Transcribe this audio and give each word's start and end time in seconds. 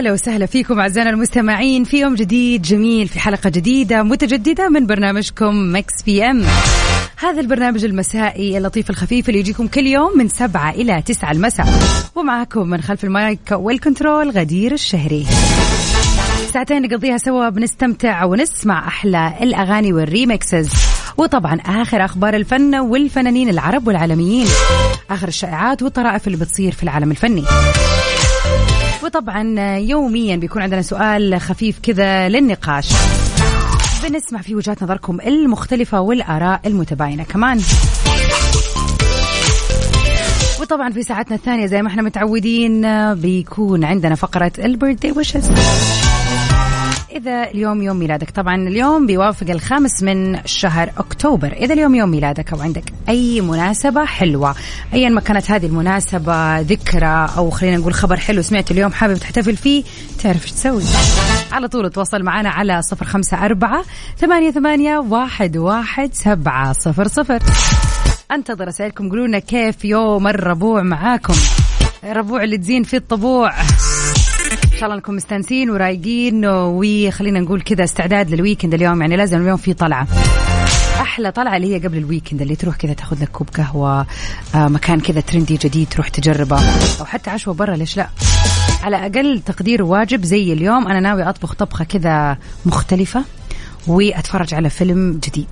هلا 0.00 0.12
وسهلا 0.12 0.46
فيكم 0.46 0.80
أعزائنا 0.80 1.10
المستمعين 1.10 1.84
في 1.84 2.00
يوم 2.00 2.14
جديد 2.14 2.62
جميل 2.62 3.08
في 3.08 3.20
حلقة 3.20 3.50
جديدة 3.50 4.02
متجددة 4.02 4.68
من 4.68 4.86
برنامجكم 4.86 5.76
Mix 5.76 6.02
PM. 6.02 6.44
هذا 7.16 7.40
البرنامج 7.40 7.84
المسائي 7.84 8.58
اللطيف 8.58 8.90
الخفيف 8.90 9.28
اللي 9.28 9.40
يجيكم 9.40 9.66
كل 9.66 9.86
يوم 9.86 10.18
من 10.18 10.28
سبعة 10.28 10.70
إلى 10.70 11.02
تسعة 11.02 11.32
المساء. 11.32 11.66
ومعكم 12.14 12.68
من 12.68 12.80
خلف 12.80 13.04
المايك 13.04 13.40
وال 13.52 13.69
control 13.69 14.30
غدير 14.30 14.72
الشهري. 14.72 15.26
ساعتين 16.52 16.82
نقضيها 16.82 17.18
سوا 17.18 17.48
بنستمتع 17.48 18.24
ونسمع 18.24 18.88
أحلى 18.88 19.34
الأغاني 19.42 19.92
وال 19.92 20.09
remixes 20.09 20.70
وطبعا 21.16 21.54
آخر 21.54 22.04
أخبار 22.04 22.34
الفن 22.34 22.74
والفنانين 22.74 23.48
العرب 23.48 23.86
والعالميين. 23.86 24.46
آخر 25.10 25.28
الشائعات 25.28 25.82
والطرائف 25.82 26.26
اللي 26.26 26.38
بتصير 26.38 26.72
في 26.72 26.82
العالم 26.82 27.10
الفني. 27.10 27.44
وطبعا 29.10 29.76
يوميا 29.76 30.36
بيكون 30.36 30.62
عندنا 30.62 30.82
سؤال 30.82 31.40
خفيف 31.40 31.78
كذا 31.82 32.28
للنقاش. 32.28 32.92
بنسمع 34.04 34.40
في 34.40 34.54
وجهات 34.54 34.82
نظركم 34.82 35.20
المختلفة 35.20 36.00
والآراء 36.00 36.60
المتباينة 36.66 37.24
كمان. 37.24 37.60
وطبعا 40.60 40.90
في 40.90 41.02
ساعتنا 41.02 41.36
الثانية 41.36 41.66
زي 41.66 41.82
ما 41.82 41.88
إحنا 41.88 42.02
متعودين 42.02 42.86
بيكون 43.14 43.84
عندنا 43.84 44.14
فقرة 44.14 44.52
البيرثدي 44.58 45.12
ويشز. 45.12 45.50
إذا 47.10 47.50
اليوم 47.50 47.82
يوم 47.82 47.96
ميلادك. 47.96 48.30
طبعا 48.30 48.54
اليوم 48.54 49.06
بيوافق 49.06 49.50
الخامس 49.50 50.02
من 50.02 50.46
شهر 50.46 50.90
أكتوبر. 50.98 51.52
إذا 51.52 51.74
اليوم 51.74 51.94
يوم 51.94 52.10
ميلادك 52.10 52.52
أو 52.52 52.60
عندك 52.60 52.84
أي 53.08 53.40
مناسبة 53.40 54.04
حلوة. 54.04 54.54
أيا 54.94 55.08
ما 55.08 55.20
كانت 55.20 55.50
هذه 55.50 55.66
المناسبة 55.66 56.60
ذكرى 56.60 57.28
أو 57.36 57.50
خلينا 57.50 57.76
نقول 57.76 57.94
خبر 57.94 58.16
حلو 58.16 58.42
سمعت 58.42 58.70
اليوم 58.70 58.92
حابب 58.92 59.14
تحتفل 59.14 59.56
فيه 59.56 59.84
تعرف 60.22 60.42
إيش 60.42 60.52
تسوي. 60.52 60.82
على 61.52 61.68
طول 61.68 61.90
تواصل 61.90 62.22
معنا 62.22 62.50
على 62.50 62.82
صفر 62.82 63.04
خمسة 63.04 63.44
أربعة 63.44 63.84
ثمانية, 64.18 64.50
ثمانية 64.50 64.98
واحد, 64.98 65.56
واحد 65.56 66.14
سبعة 66.14 66.72
صفر 66.72 67.08
صفر. 67.08 67.38
أنتظر 68.32 68.68
رسائلكم 68.68 69.08
قولوا 69.08 69.26
لنا 69.26 69.38
كيف 69.38 69.84
يوم 69.84 70.28
الربوع 70.28 70.82
معاكم. 70.82 71.34
الربوع 72.04 72.42
اللي 72.42 72.58
تزين 72.58 72.82
فيه 72.82 72.96
الطبوع. 72.96 73.52
شاء 74.80 74.86
الله 74.86 74.98
انكم 74.98 75.14
مستانسين 75.14 75.70
ورايقين 75.70 76.46
وخلينا 76.46 77.40
نقول 77.40 77.62
كذا 77.62 77.84
استعداد 77.84 78.30
للويكند 78.30 78.74
اليوم. 78.74 79.00
يعني 79.00 79.16
لازم 79.16 79.40
اليوم 79.40 79.56
في 79.56 79.74
طلعة. 79.74 80.06
أحلى 81.00 81.32
طلعة 81.32 81.56
اللي 81.56 81.74
هي 81.74 81.78
قبل 81.78 81.98
ال 81.98 82.03
weekend 82.03 82.42
اللي 82.42 82.56
تروح 82.56 82.76
كذا 82.76 82.92
تاخذ 82.92 83.22
لك 83.22 83.28
كوب 83.28 83.48
قهوة 83.48 84.06
آه 84.54 84.68
مكان 84.68 85.00
كذا 85.00 85.20
trendy 85.20 85.56
جديد 85.56 85.88
تروح 85.88 86.08
تجربه 86.08 86.60
أو 87.00 87.04
حتى 87.04 87.30
عشوة 87.30 87.54
برا 87.54 87.76
ليش 87.76 87.96
لا؟ 87.96 88.08
على 88.82 88.96
أقل 88.96 89.40
تقدير 89.46 89.82
واجب 89.82 90.24
زي 90.24 90.52
اليوم 90.52 90.88
أنا 90.88 91.00
ناوي 91.00 91.22
أطبخ 91.22 91.54
طبخة 91.54 91.84
كذا 91.84 92.38
مختلفة 92.66 93.24
وأتفرج 93.86 94.54
على 94.54 94.70
فيلم 94.70 95.20
جديد. 95.24 95.48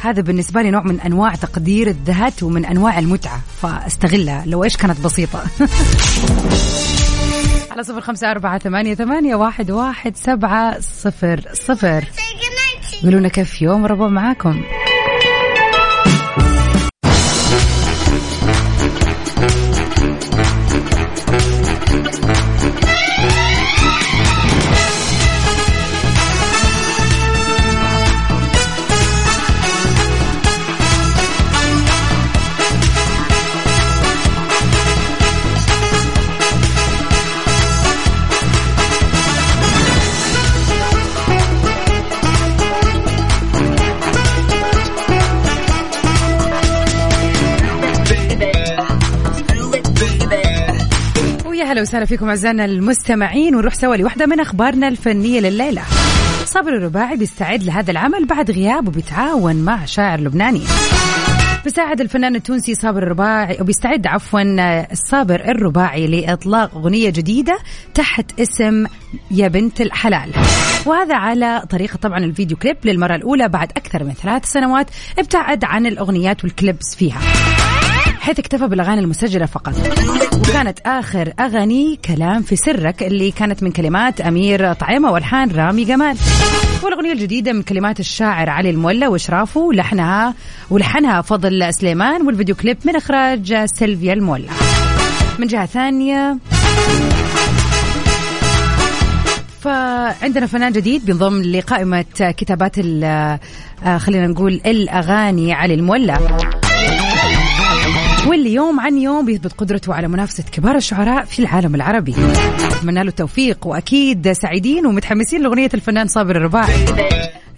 هذا 0.00 0.22
بالنسبة 0.22 0.62
لي 0.62 0.70
نوع 0.70 0.82
من 0.82 1.00
أنواع 1.00 1.34
تقدير 1.34 1.88
الذات 1.88 2.42
ومن 2.42 2.64
أنواع 2.64 2.98
المتعة 2.98 3.40
فأستغلها 3.62 4.42
لو 4.46 4.64
إيش 4.64 4.76
كانت 4.76 5.00
بسيطة. 5.00 5.42
على 7.72 7.82
صفر 7.82 8.00
خمسة 8.00 8.30
أربعة 8.30 8.58
ثمانية, 8.58 8.94
ثمانية 8.94 9.34
واحد, 9.34 9.70
واحد 9.70 10.16
سبعة 10.16 10.80
صفر 10.80 11.40
صفر. 11.52 12.04
قولونا 13.02 13.28
كيف 13.28 13.62
يوم 13.62 13.86
ربو 13.86 14.08
معاكم. 14.08 14.62
أهلا 51.72 51.82
وسهلا 51.82 52.04
فيكم 52.04 52.28
أعزائنا 52.28 52.64
المستمعين 52.64 53.54
ونروح 53.54 53.74
سوا 53.74 53.96
لوحده 53.96 54.26
من 54.26 54.40
أخبارنا 54.40 54.88
الفنية 54.88 55.40
لليلة. 55.40 55.82
صابر 56.44 56.76
الرباعي 56.76 57.16
بيستعد 57.16 57.62
لهذا 57.62 57.90
العمل 57.90 58.24
بعد 58.26 58.50
غياب 58.50 58.88
وبيتعاون 58.88 59.56
مع 59.56 59.84
شاعر 59.84 60.20
لبناني. 60.20 60.62
بيساعد 61.64 62.00
الفنان 62.00 62.36
التونسي 62.36 62.74
صابر 62.74 63.02
الرباعي 63.02 63.56
وبيستعد 63.60 64.06
عفوا 64.06 64.40
الصابر 64.92 65.34
الرباعي 65.34 66.06
لإطلاق 66.06 66.74
أغنية 66.76 67.10
جديدة 67.10 67.58
تحت 67.94 68.40
اسم 68.40 68.86
يا 69.30 69.48
بنت 69.48 69.80
الحلال 69.80 70.30
وهذا 70.86 71.14
على 71.14 71.62
طريقة 71.70 71.96
طبعا 71.96 72.18
الفيديو 72.18 72.56
كليب 72.56 72.76
للمرة 72.84 73.14
الأولى 73.14 73.48
بعد 73.48 73.70
أكثر 73.76 74.04
من 74.04 74.12
ثلاث 74.12 74.44
سنوات 74.44 74.86
ابتعد 75.18 75.64
عن 75.64 75.86
الأغنيات 75.86 76.44
والكليبس 76.44 76.96
فيها 76.96 77.18
حيث 78.22 78.38
اكتفى 78.38 78.68
بالأغاني 78.68 79.00
المسجلة 79.00 79.46
فقط. 79.46 79.74
وكانت 80.48 80.78
آخر 80.86 81.32
أغاني 81.40 81.98
كلام 82.04 82.42
في 82.42 82.56
سرك 82.56 83.02
اللي 83.02 83.30
كانت 83.30 83.62
من 83.62 83.70
كلمات 83.70 84.20
أمير 84.20 84.72
طعيمة 84.72 85.10
والحان 85.10 85.50
رامي 85.50 85.84
جمال. 85.84 86.16
والاغنيه 86.82 87.12
الجديدة 87.12 87.52
من 87.52 87.62
كلمات 87.62 88.00
الشاعر 88.00 88.50
علي 88.50 88.70
المولى 88.70 89.06
وإشرافه 89.06 89.60
ولحنها 89.60 90.34
ولحنها 90.70 91.20
فضل 91.20 91.74
سليمان 91.74 92.26
والفيديو 92.26 92.54
كليب 92.54 92.78
من 92.84 92.96
إخراج 92.96 93.64
سيلفيا 93.64 94.12
المولى. 94.12 94.48
من 95.38 95.46
جهة 95.46 95.66
ثانية 95.66 96.38
فعندنا 99.60 100.46
فنان 100.46 100.72
جديد 100.72 101.04
بينضم 101.06 101.42
لقائمة 101.42 102.04
كتابات 102.20 102.76
خلينا 103.96 104.26
نقول 104.26 104.60
الأغاني 104.66 105.52
علي 105.52 105.74
المولى. 105.74 106.18
واللي 108.26 108.54
يوم 108.54 108.80
عن 108.80 108.98
يوم 108.98 109.26
بيثبت 109.26 109.52
قدرته 109.52 109.94
على 109.94 110.08
منافسة 110.08 110.44
كبار 110.52 110.76
الشعراء 110.76 111.24
في 111.24 111.38
العالم 111.38 111.74
العربي. 111.74 112.14
أتمنى 112.70 113.02
له 113.02 113.08
التوفيق 113.08 113.66
وأكيد 113.66 114.32
سعيدين 114.32 114.86
ومتحمسين 114.86 115.42
لأغنية 115.42 115.70
الفنان 115.74 116.08
صابر 116.08 116.36
الرباعي. 116.36 116.84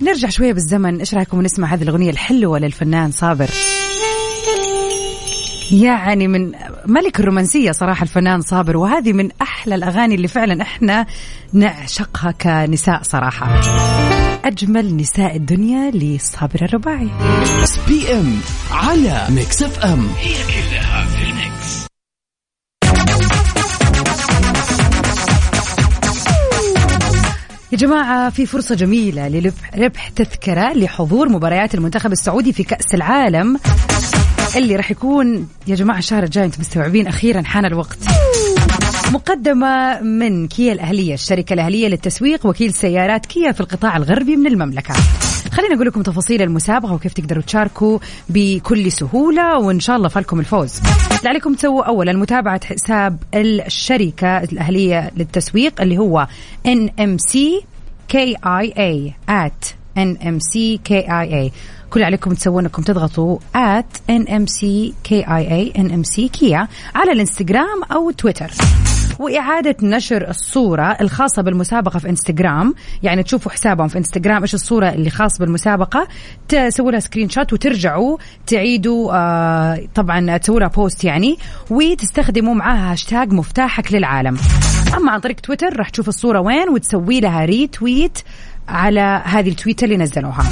نرجع 0.00 0.28
شوية 0.28 0.52
بالزمن. 0.52 0.98
إيش 0.98 1.14
رأيكم 1.14 1.42
نسمع 1.42 1.69
هذه 1.69 1.82
الأغنية 1.82 2.10
الحلوة 2.10 2.58
للفنان 2.58 3.10
صابر؟ 3.10 3.50
يعني 5.82 6.28
من 6.28 6.52
ملك 6.86 7.20
الرومانسية 7.20 7.72
صراحة 7.72 8.02
الفنان 8.02 8.40
صابر 8.40 8.76
وهذه 8.76 9.12
من 9.12 9.30
أحلى 9.42 9.74
الأغاني 9.74 10.14
اللي 10.14 10.28
فعلا 10.28 10.62
إحنا 10.62 11.06
نعشقها 11.52 12.30
كنساء 12.30 13.02
صراحة. 13.02 13.60
أجمل 14.44 14.96
نساء 14.96 15.36
الدنيا 15.36 15.90
لصابر 15.90 16.62
الرباعي. 16.62 17.08
PM 17.88 18.38
على 18.70 19.26
Mix 19.30 19.62
FM 19.62 20.06
هي 20.18 20.34
كلها 20.34 21.04
في 21.04 21.22
ال 21.22 21.38
mix 21.38 21.84
يا 27.72 27.78
جماعة 27.78 28.30
في 28.30 28.46
فرصة 28.46 28.74
جميلة 28.74 29.28
لربح 29.74 30.08
تذكرة 30.08 30.72
لحضور 30.72 31.28
مباريات 31.28 31.74
المنتخب 31.74 32.12
السعودي 32.12 32.52
في 32.52 32.64
كأس 32.64 32.94
العالم. 32.94 33.58
اللي 34.56 34.76
راح 34.76 34.90
يكون 34.90 35.48
يا 35.66 35.74
جماعة 35.74 35.98
الشهر 35.98 36.22
الجاي 36.22 36.44
أنتم 36.44 36.60
مستوعبين. 36.60 37.06
أخيرا 37.06 37.42
حان 37.42 37.64
الوقت. 37.64 37.98
مقدمة 39.12 40.00
من 40.00 40.48
كيا 40.48 40.72
الأهلية 40.72 41.14
الشركة 41.14 41.52
الأهلية 41.54 41.88
للتسويق 41.88 42.46
وكيل 42.46 42.74
سيارات 42.74 43.26
كيا 43.26 43.52
في 43.52 43.60
القطاع 43.60 43.96
الغربي 43.96 44.36
من 44.36 44.46
المملكة. 44.46 44.94
خلينا 45.52 45.74
أقول 45.74 45.86
لكم 45.86 46.02
تفاصيل 46.02 46.42
المسابقة 46.42 46.92
وكيف 46.92 47.12
تقدروا 47.12 47.42
تشاركوا 47.42 47.98
بكل 48.28 48.92
سهولة 48.92 49.58
وإن 49.58 49.80
شاء 49.80 49.96
الله 49.96 50.08
فالكم 50.08 50.40
الفوز. 50.40 50.80
عليكم 51.26 51.54
تسووا 51.54 51.84
أولا 51.84 52.12
متابعة 52.12 52.60
حساب 52.64 53.18
الشركة 53.34 54.38
الأهلية 54.38 55.10
للتسويق 55.16 55.80
اللي 55.80 55.98
هو 55.98 56.26
NMC 56.68 57.38
KIA 58.12 59.12
at 59.30 59.74
NMC 59.98 60.78
KIA 60.88 61.50
كل 61.90 62.02
عليكم 62.02 62.34
تسوون 62.34 62.64
إنكم 62.64 62.82
تضغطوا 62.82 63.38
at 63.56 64.10
NMCKIA 64.10 65.76
NMC 65.76 66.31
كيا 66.32 66.69
على 66.94 67.12
الإنستغرام 67.12 67.82
أو 67.92 68.10
تويتر. 68.10 68.50
وإعادة 69.19 69.76
نشر 69.82 70.28
الصورة 70.31 70.96
الخاصة 71.00 71.42
بالمسابقة 71.42 71.98
في 71.98 72.08
إنستغرام. 72.08 72.75
يعني 73.02 73.22
تشوفوا 73.22 73.52
حسابهم 73.52 73.88
في 73.88 73.98
إنستغرام 73.98 74.42
إيش 74.42 74.54
الصورة 74.54 74.88
اللي 74.88 75.10
خاصة 75.10 75.38
بالمسابقة. 75.40 76.08
تسووا 76.48 76.90
لها 76.90 77.00
screenshot 77.00 77.52
وترجعوا 77.52 78.16
تعيدوا 78.46 79.12
آه 79.14 79.80
طبعا 79.94 80.37
تسووا 80.37 80.60
لها 80.60 80.69
post 80.69 81.05
يعني 81.04 81.37
وتستخدموا 81.70 82.54
معاها 82.54 82.92
هاشتاج 82.92 83.32
مفتاحك 83.32 83.92
للعالم. 83.92 84.37
أما 84.96 85.12
عن 85.12 85.20
طريق 85.20 85.40
تويتر 85.40 85.76
راح 85.76 85.88
تشوف 85.88 86.08
الصورة 86.08 86.40
وين 86.40 86.69
وتسوي 86.69 87.20
لها 87.20 87.44
retweet 87.44 88.19
على 88.69 89.22
هذه 89.25 89.48
التويتة 89.48 89.84
اللي 89.84 89.96
نزلوها. 89.96 90.44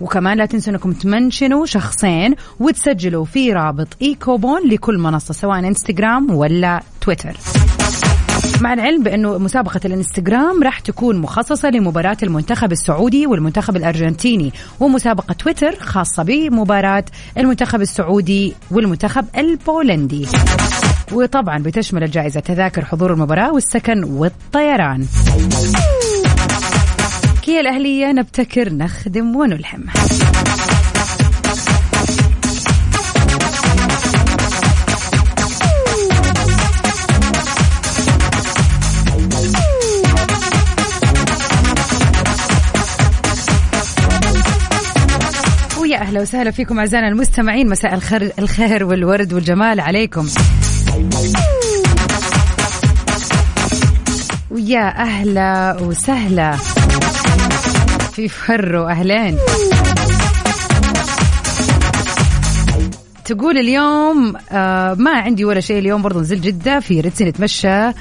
وكمان 0.00 0.38
لا 0.38 0.46
تنسوا 0.46 0.72
انكم 0.72 0.92
تمنشنوا 0.92 1.66
شخصين 1.66 2.34
وتسجلوا 2.60 3.24
في 3.24 3.52
رابط 3.52 3.88
إيكوبون 4.02 4.68
لكل 4.68 4.98
منصة 4.98 5.34
سواء 5.34 5.58
إنستغرام 5.58 6.30
ولا 6.30 6.80
تويتر. 7.00 7.36
مع 8.60 8.72
العلم 8.72 9.02
بأنه 9.02 9.38
مسابقة 9.38 9.80
الإنستغرام 9.84 10.62
راح 10.62 10.80
تكون 10.80 11.18
مخصصة 11.18 11.70
لمباراة 11.70 12.16
المنتخب 12.22 12.72
السعودي 12.72 13.26
والمنتخب 13.26 13.76
الأرجنتيني 13.76 14.52
ومسابقة 14.80 15.32
تويتر 15.32 15.76
خاصة 15.80 16.22
بمباراة 16.22 17.04
المنتخب 17.38 17.80
السعودي 17.80 18.54
والمنتخب 18.70 19.24
البولندي. 19.38 20.26
وطبعا 21.12 21.58
بتشمل 21.58 22.02
الجائزة 22.02 22.40
تذاكر 22.40 22.84
حضور 22.84 23.12
المباراة 23.12 23.52
والسكن 23.52 24.04
والطيران. 24.04 25.06
كيا 27.46 27.60
الأهلية 27.60 28.12
نبتكر 28.12 28.72
نخدم 28.72 29.36
ونلهم. 29.36 29.86
ويا 45.80 46.00
أهلا 46.00 46.20
وسهلا 46.20 46.50
فيكم 46.50 46.78
أعزائنا 46.78 47.08
المستمعين. 47.08 47.68
مساء 47.68 47.94
الخير 47.94 48.32
الخير 48.38 48.84
والورد 48.84 49.32
والجمال 49.32 49.80
عليكم. 49.80 50.28
ويا 54.50 55.02
أهلا 55.02 55.76
وسهلا. 55.80 56.56
في 58.16 58.28
فرو 58.28 58.88
اهلين 58.88 59.38
تقول 63.24 63.58
اليوم 63.58 64.34
آه 64.50 64.94
ما 64.94 65.10
عندي 65.10 65.44
ولا 65.44 65.60
شيء 65.60 65.78
اليوم 65.78 66.02
برضو 66.02 66.20
نزل 66.20 66.40
جدة 66.40 66.80
في 66.80 67.00
ريتسي 67.00 67.24
نتمشى. 67.24 67.92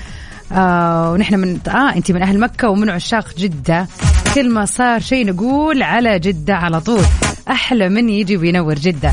آه 0.51 1.11
ونحن 1.11 1.39
من 1.39 1.59
آه 1.67 1.95
انت 1.95 2.11
من 2.11 2.21
أهل 2.21 2.39
مكة 2.39 2.69
ومن 2.69 2.89
عشاق 2.89 3.35
جدة. 3.37 3.87
كل 4.35 4.49
ما 4.49 4.65
صار 4.65 4.99
شيء 4.99 5.25
نقول 5.25 5.83
على 5.83 6.19
جدة 6.19 6.55
على 6.55 6.81
طول. 6.81 7.03
أحلى 7.49 7.89
من 7.89 8.09
يجي 8.09 8.37
وينور 8.37 8.75
جدة. 8.75 9.11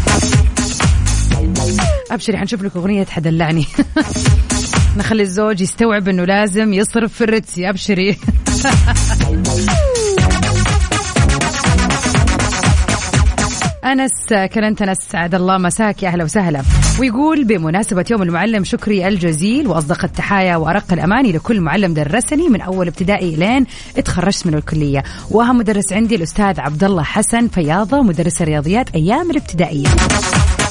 أبشري 2.10 2.38
حنشوف 2.38 2.62
لك 2.62 2.76
أغنية 2.76 3.04
حدلعني 3.04 3.66
نخلي 4.98 5.22
الزوج 5.22 5.60
يستوعب 5.60 6.08
إنه 6.08 6.24
لازم 6.24 6.72
يصرف 6.72 7.12
في 7.12 7.24
الرتسي 7.24 7.68
أبشري. 7.68 8.16
أنس 13.84 14.12
كلنت 14.54 14.82
أنس 14.82 14.98
سعد 15.10 15.34
الله 15.34 15.58
مساك 15.58 16.02
يا 16.02 16.08
أهلا 16.08 16.24
وسهلا. 16.24 16.62
ويقول 17.00 17.44
بمناسبة 17.44 18.04
يوم 18.10 18.22
المعلم 18.22 18.64
شكري 18.64 19.08
الجزيل 19.08 19.68
وأصدق 19.68 20.04
التحايا 20.04 20.56
وأرق 20.56 20.92
الأماني 20.92 21.32
لكل 21.32 21.60
معلم 21.60 21.94
درسني 21.94 22.48
من 22.48 22.60
أول 22.60 22.88
ابتدائي 22.88 23.36
لين 23.36 23.66
اتخرجت 23.96 24.46
من 24.46 24.54
الكلية. 24.54 25.02
وأهم 25.30 25.58
مدرس 25.58 25.92
عندي 25.92 26.14
الأستاذ 26.14 26.60
عبد 26.60 26.84
الله 26.84 27.02
حسن 27.02 27.48
فياضة 27.48 28.02
مدرس 28.02 28.42
الرياضيات 28.42 28.94
أيام 28.94 29.30
الابتدائية. 29.30 29.88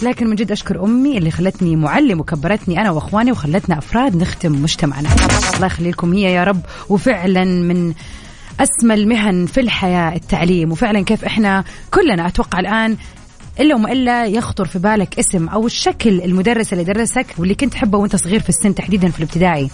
لكن 0.03 0.27
من 0.27 0.35
جد 0.35 0.51
أشكر 0.51 0.83
أمي 0.83 1.17
اللي 1.17 1.31
خلتني 1.31 1.75
معلم 1.75 2.19
وكبرتني 2.19 2.81
أنا 2.81 2.91
وأخواني 2.91 3.31
وخلتنا 3.31 3.77
أفراد 3.77 4.15
نختم 4.15 4.51
مجتمعنا. 4.51 5.09
الله 5.55 5.67
يخلي 5.67 5.91
لكم 5.91 6.13
هي 6.13 6.33
يا 6.33 6.43
رب. 6.43 6.61
وفعلا 6.89 7.43
من 7.43 7.93
أسمى 8.59 8.93
المهن 8.93 9.45
في 9.45 9.59
الحياة 9.59 10.15
التعليم. 10.15 10.71
وفعلا 10.71 11.01
كيف 11.01 11.25
إحنا 11.25 11.63
كلنا 11.91 12.27
أتوقع 12.27 12.59
الآن 12.59 12.97
إلا 13.59 13.75
وما 13.75 13.91
إلا 13.91 14.25
يخطر 14.25 14.65
في 14.65 14.79
بالك 14.79 15.19
اسم 15.19 15.49
أو 15.49 15.65
الشكل 15.65 16.21
المدرس 16.21 16.73
اللي 16.73 16.83
درسك 16.83 17.25
واللي 17.37 17.55
كنت 17.55 17.73
تحبه 17.73 17.97
وأنت 17.97 18.15
صغير 18.15 18.39
في 18.39 18.49
السن 18.49 18.75
تحديدا 18.75 19.09
في 19.09 19.19
الابتدائي. 19.19 19.69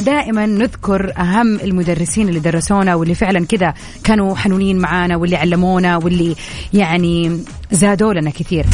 دائما 0.00 0.46
نذكر 0.46 1.12
أهم 1.18 1.60
المدرسين 1.60 2.28
اللي 2.28 2.40
درسونا 2.40 2.94
واللي 2.94 3.14
فعلا 3.14 3.46
كذا 3.46 3.74
كانوا 4.04 4.36
حنونين 4.36 4.78
معانا 4.78 5.16
واللي 5.16 5.36
علمونا 5.36 5.96
واللي 5.96 6.36
يعني 6.74 7.40
زادوا 7.72 8.14
لنا 8.14 8.30
كثير. 8.30 8.66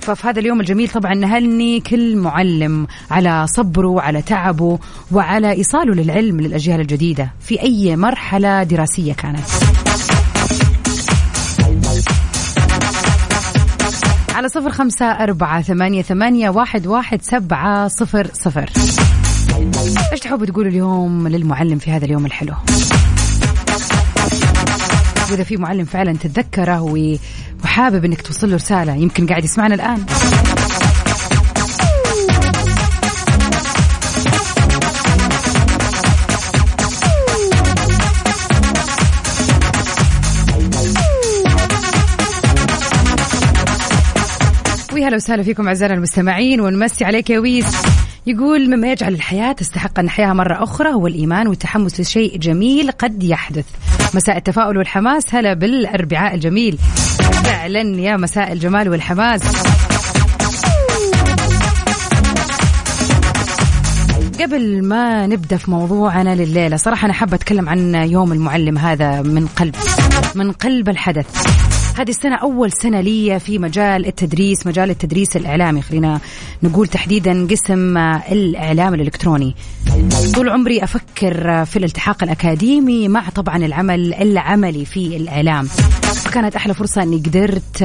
ففي 0.00 0.28
هذا 0.28 0.40
اليوم 0.40 0.60
الجميل 0.60 0.88
طبعا 0.88 1.14
نهني 1.14 1.80
كل 1.80 2.16
معلم 2.16 2.86
على 3.10 3.46
صبره 3.46 3.88
وعلى 3.88 4.22
تعبه 4.22 4.78
وعلى 5.12 5.52
إيصاله 5.52 5.94
للعلم 5.94 6.40
للأجيال 6.40 6.80
الجديدة 6.80 7.30
في 7.40 7.62
أي 7.62 7.96
مرحلة 7.96 8.62
دراسية 8.62 9.12
كانت. 9.12 9.40
على 14.34 14.48
صفر 14.48 14.70
خمسة 14.70 15.06
أربعة 15.06 15.62
ثمانية, 15.62 16.02
ثمانية 16.02 16.50
واحد, 16.50 16.86
واحد 16.86 17.22
سبعة 17.22 17.88
صفر 17.88 18.30
صفر. 18.32 18.70
إيش 20.12 20.20
تحبوا 20.20 20.46
تقولوا 20.46 20.70
اليوم 20.70 21.28
للمعلم 21.28 21.78
في 21.78 21.90
هذا 21.90 22.04
اليوم 22.04 22.26
الحلو؟ 22.26 22.54
وإذا 25.30 25.44
في 25.44 25.56
معلم 25.56 25.84
فعلا 25.84 26.12
تتذكره 26.12 27.10
وحابب 27.64 28.04
أنك 28.04 28.22
توصل 28.22 28.50
له 28.50 28.56
رسالة 28.56 28.94
يمكن 28.94 29.26
قاعد 29.26 29.44
يسمعنا 29.44 29.74
الآن. 29.74 30.04
هلا 45.10 45.16
وسهلا 45.16 45.42
فيكم 45.42 45.68
اعزائنا 45.68 45.94
المستمعين 45.94 46.60
ونمسي 46.60 47.04
عليك 47.04 47.30
يا 47.30 47.38
ويس. 47.38 47.66
يقول 48.26 48.76
مما 48.76 48.92
يجعل 48.92 49.14
الحياة 49.14 49.52
تستحق 49.52 49.98
أن 49.98 50.04
نحياها 50.04 50.32
مرة 50.32 50.64
أخرى 50.64 50.92
هو 50.92 51.06
الإيمان 51.06 51.48
والتحمس 51.48 52.00
لشيء 52.00 52.38
جميل 52.38 52.90
قد 52.90 53.22
يحدث. 53.22 53.64
مساء 54.14 54.36
التفاؤل 54.36 54.78
والحماس 54.78 55.34
هلا 55.34 55.54
بالأربعاء 55.54 56.34
الجميل. 56.34 56.78
فعلا 57.44 58.00
يا 58.00 58.16
مساء 58.16 58.52
الجمال 58.52 58.88
والحماس. 58.88 59.42
قبل 64.40 64.84
ما 64.84 65.26
نبدأ 65.26 65.56
في 65.56 65.70
موضوعنا 65.70 66.34
لليلة 66.34 66.76
صراحة 66.76 67.04
أنا 67.04 67.12
حابة 67.12 67.34
أتكلم 67.34 67.68
عن 67.68 67.94
يوم 67.94 68.32
المعلم 68.32 68.78
هذا 68.78 69.22
من 69.22 69.46
قلب 69.46 69.74
من 70.34 70.52
قلب 70.52 70.88
الحدث. 70.88 71.26
هذه 72.00 72.10
السنة 72.10 72.36
أول 72.36 72.72
سنة 72.72 73.00
لي 73.00 73.40
في 73.40 73.58
مجال 73.58 74.06
التدريس 74.06 74.66
مجال 74.66 74.90
التدريس 74.90 75.36
الإعلامي. 75.36 75.82
خلينا 75.82 76.20
نقول 76.62 76.86
تحديدا 76.86 77.46
قسم 77.46 77.96
الإعلام 78.32 78.94
الإلكتروني. 78.94 79.54
طول 80.34 80.48
عمري 80.48 80.84
أفكر 80.84 81.64
في 81.64 81.76
الالتحاق 81.76 82.22
الأكاديمي 82.22 83.08
مع 83.08 83.28
طبعا 83.28 83.56
العمل 83.56 84.14
العملي 84.14 84.84
في 84.84 85.16
الإعلام. 85.16 85.64
فكانت 86.24 86.56
أحلى 86.56 86.74
فرصة 86.74 87.02
أني 87.02 87.16
قدرت 87.16 87.82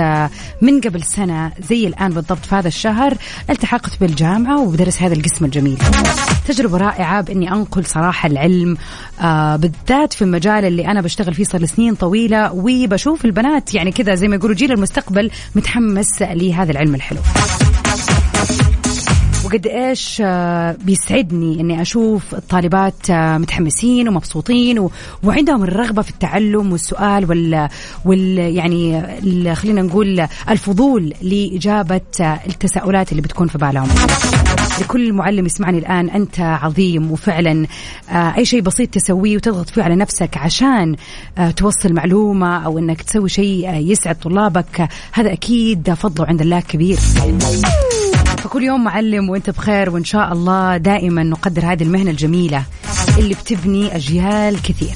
من 0.62 0.82
قبل 0.82 1.04
سنة 1.04 1.52
زي 1.70 1.88
الآن 1.88 2.10
بالضبط 2.10 2.46
في 2.46 2.56
هذا 2.56 2.68
الشهر 2.68 3.18
التحقت 3.50 4.00
بالجامعة 4.00 4.62
وبدرس 4.62 5.02
هذا 5.02 5.14
القسم 5.14 5.46
الجميل. 5.46 5.78
تجربة 6.48 6.78
رائعة 6.78 7.22
بإني 7.22 7.52
أنقل 7.52 7.86
صراحة 7.86 8.28
العلم 8.28 8.78
آه 9.22 9.56
بالذات 9.56 10.14
في 10.14 10.22
المجال 10.22 10.66
اللي 10.66 10.88
أنا 10.88 11.02
بشتغل 11.02 11.34
فيه 11.34 11.44
صار 11.44 11.66
سنين 11.66 11.96
طويلة 11.96 12.52
وبشوف 12.54 13.26
البنات 13.26 13.76
يعني 13.76 13.92
كذا 13.92 14.05
زي 14.14 14.28
ما 14.28 14.36
يقولوا 14.36 14.56
جيل 14.56 14.72
المستقبل 14.72 15.32
متحمس 15.56 16.22
لهذا 16.22 16.72
العلم 16.72 16.96
الحلو. 16.96 17.20
وقد 19.46 19.68
إيش 19.68 20.22
آه، 20.26 20.76
بيسعدني 20.86 21.62
إني 21.62 21.82
أشوف 21.82 22.36
الطالبات 22.36 23.10
آه، 23.10 23.38
متحمسين 23.38 24.08
ومبسوطين. 24.08 24.90
وعندهم 25.24 25.64
الرغبة 25.64 26.02
في 26.02 26.10
التعلم 26.10 26.72
والسؤال 26.72 27.30
وال, 27.30 27.70
وال... 28.06 28.38
يعني 28.38 29.04
خلينا 29.56 29.82
نقول 29.82 30.28
الفضول 30.50 31.14
لإجابة 31.22 32.02
آه، 32.22 32.40
التساؤلات 32.48 33.12
اللي 33.12 33.22
بتكون 33.22 33.48
في 33.48 33.58
بالهم. 33.58 33.88
لكل 34.82 35.14
معلم 35.14 35.46
يسمعني 35.46 35.78
الآن 35.78 36.10
أنت 36.10 36.40
عظيم 36.40 37.12
وفعلا 37.12 37.68
أي 38.10 38.46
شيء 38.46 38.62
بسيط 38.62 38.90
تسويه 38.90 39.36
وتضغط 39.36 39.70
فيه 39.70 39.84
على 39.84 39.96
نفسك 39.96 40.38
عشان 40.38 40.96
توصل 41.56 41.94
معلومة 41.94 42.66
أو 42.66 42.80
إنك 42.80 43.02
تسوي 43.02 43.30
شيء 43.30 43.74
يسعد 43.74 44.16
طلابك 44.20 44.88
هذا 45.12 45.34
أكيد 45.34 45.94
فضله 45.94 46.28
عند 46.28 46.42
الله 46.42 46.60
كبير. 46.60 46.98
فكل 48.46 48.64
يوم 48.64 48.84
معلم 48.84 49.30
وانت 49.30 49.50
بخير 49.50 49.90
وإن 49.90 50.04
شاء 50.04 50.34
الله 50.34 50.78
دائما 50.78 51.24
نقدر 51.24 51.66
هذه 51.66 51.84
المهنة 51.84 52.12
الجميلة 52.12 52.64
اللي 53.18 53.34
بتبني 53.34 53.96
أجيال 53.96 54.62
كثير. 54.62 54.96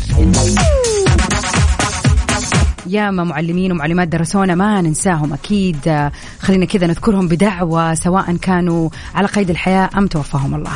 ياما 2.88 3.24
معلمين 3.24 3.72
ومعلمات 3.72 4.08
درسونا 4.08 4.56
ما 4.56 4.82
ننساهم 4.82 5.34
أكيد. 5.34 6.10
خلينا 6.40 6.66
كذا 6.66 6.88
نذكرهم 6.88 7.28
بدعوة 7.28 7.94
سواء 7.94 8.36
كانوا 8.36 8.90
على 9.16 9.28
قيد 9.28 9.50
الحياة 9.50 9.90
أم 9.98 10.08
توفاهم 10.08 10.56
الله. 10.56 10.72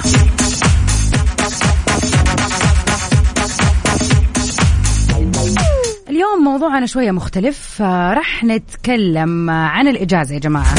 اليوم 6.10 6.44
موضوعنا 6.44 6.86
شوية 6.86 7.12
مختلف. 7.12 7.82
آه، 7.82 8.13
راح 8.13 8.44
نتكلم 8.44 9.50
عن 9.50 9.88
الإجازة 9.88 10.34
يا 10.34 10.39
جماعة. 10.39 10.75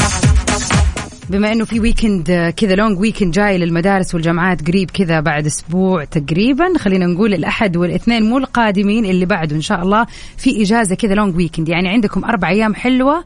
بما 1.29 1.51
إنه 1.51 1.65
في 1.65 1.79
weekend 1.79 2.53
كذا 2.57 2.75
long 2.75 2.99
weekend 2.99 3.31
جاي 3.31 3.57
للمدارس 3.57 4.15
والجامعات 4.15 4.67
قريب 4.67 4.91
كذا 4.91 5.19
بعد 5.19 5.45
أسبوع 5.45 6.03
تقريبا 6.03 6.77
خلينا 6.77 7.05
نقول 7.05 7.33
الأحد 7.33 7.77
والإثنين 7.77 8.23
مو 8.23 8.37
القادمين 8.37 9.05
اللي 9.05 9.25
بعده 9.25 9.55
إن 9.55 9.61
شاء 9.61 9.81
الله 9.81 10.05
في 10.37 10.61
إجازة 10.61 10.95
كذا 10.95 11.13
long 11.13 11.35
weekend 11.35 11.69
يعني 11.69 11.89
عندكم 11.89 12.25
أربع 12.25 12.49
أيام 12.49 12.75
حلوة 12.75 13.23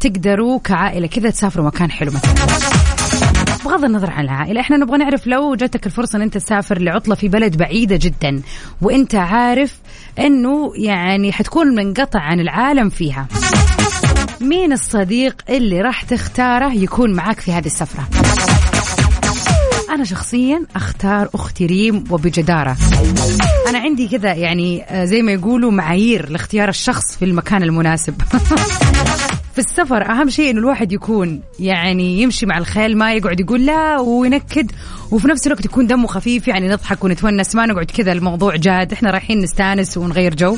تقدروا 0.00 0.58
كعائلة 0.58 1.06
كذا 1.06 1.30
تسافروا 1.30 1.66
مكان 1.66 1.90
حلو 1.90 2.12
مثلا. 2.12 2.34
بغض 3.64 3.84
النظر 3.84 4.10
عن 4.10 4.24
العائلة 4.24 4.60
إحنا 4.60 4.76
نبغى 4.76 4.98
نعرف 4.98 5.26
لو 5.26 5.54
جاتك 5.54 5.86
الفرصة 5.86 6.16
إن 6.16 6.22
أنت 6.22 6.38
تسافر 6.38 6.78
لعطلة 6.78 7.14
في 7.14 7.28
بلد 7.28 7.56
بعيدة 7.56 7.98
جدا 8.02 8.42
وأنت 8.80 9.14
عارف 9.14 9.78
إنه 10.18 10.72
يعني 10.76 11.32
حتكون 11.32 11.74
منقطع 11.74 12.20
عن 12.20 12.40
العالم 12.40 12.88
فيها. 12.88 13.28
مين 14.42 14.72
الصديق 14.72 15.42
اللي 15.48 15.80
راح 15.80 16.02
تختاره 16.02 16.72
يكون 16.74 17.12
معك 17.12 17.40
في 17.40 17.52
هذه 17.52 17.66
السفرة؟ 17.66 18.08
أنا 19.90 20.04
شخصيا 20.04 20.66
أختار 20.76 21.28
أختي 21.34 21.66
ريم 21.66 22.04
وبجدارة. 22.10 22.76
أنا 23.68 23.78
عندي 23.78 24.08
كذا 24.08 24.34
يعني 24.34 24.82
آه، 24.82 25.04
زي 25.04 25.22
ما 25.22 25.32
يقولوا 25.32 25.70
معايير 25.70 26.28
لاختيار 26.28 26.68
الشخص 26.68 27.16
في 27.16 27.24
المكان 27.24 27.62
المناسب. 27.62 28.14
في 29.52 29.58
السفر 29.58 30.10
أهم 30.10 30.30
شيء 30.30 30.50
إنه 30.50 30.58
الواحد 30.58 30.92
يكون 30.92 31.42
يعني 31.60 32.22
يمشي 32.22 32.46
مع 32.46 32.58
الخيل 32.58 32.98
ما 32.98 33.14
يقعد 33.14 33.40
يقول 33.40 33.66
لا 33.66 33.98
وينكد 33.98 34.72
وفي 35.10 35.28
نفس 35.28 35.46
الوقت 35.46 35.64
يكون 35.64 35.86
دمه 35.86 36.06
خفيف 36.06 36.48
يعني 36.48 36.68
نضحك 36.68 37.04
ونتونس 37.04 37.54
ما 37.54 37.66
نقعد 37.66 37.86
كذا 37.86 38.12
الموضوع 38.12 38.56
جاد 38.56 38.92
إحنا 38.92 39.10
رايحين 39.10 39.38
نستانس 39.38 39.96
ونغير 39.96 40.34
جو. 40.34 40.56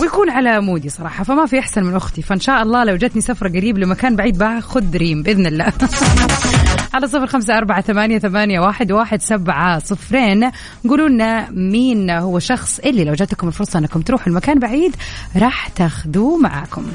ويكون 0.00 0.30
على 0.30 0.60
مودي 0.60 0.88
صراحة 0.88 1.24
فما 1.24 1.46
في 1.46 1.58
أحسن 1.58 1.84
من 1.84 1.94
أختي. 1.94 2.22
فإن 2.22 2.40
شاء 2.40 2.62
الله 2.62 2.84
لو 2.84 2.96
جتني 2.96 3.22
سفرة 3.22 3.48
قريب 3.48 3.78
لمكان 3.78 4.16
بعيد 4.16 4.38
باخذ 4.38 4.96
ريم 4.96 5.22
بإذن 5.22 5.46
الله. 5.46 5.64
على 6.94 7.06
صفر 7.06 7.26
خمسة 7.26 7.58
أربعة 7.58 7.80
ثمانية, 7.80 8.18
ثمانية 8.18 8.60
واحد, 8.60 8.92
واحد 8.92 9.22
سبعة 9.22 9.78
صفرين. 9.78 10.50
قولوا 10.88 11.08
لنا 11.08 11.50
مين 11.50 12.10
هو 12.10 12.38
شخص 12.38 12.78
اللي 12.78 13.04
لو 13.04 13.14
جاتكم 13.14 13.48
الفرصة 13.48 13.78
أنكم 13.78 14.00
تروحوا 14.00 14.26
المكان 14.26 14.58
بعيد 14.58 14.96
راح 15.36 15.68
تاخذوه 15.68 16.38
معاكم. 16.38 16.86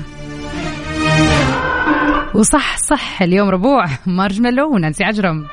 وصح 2.36 2.78
صح 2.78 3.22
اليوم 3.22 3.50
ربوع. 3.50 3.86
مارشميلو 4.06 4.74
ونانسي 4.74 5.04
عجرم. 5.04 5.46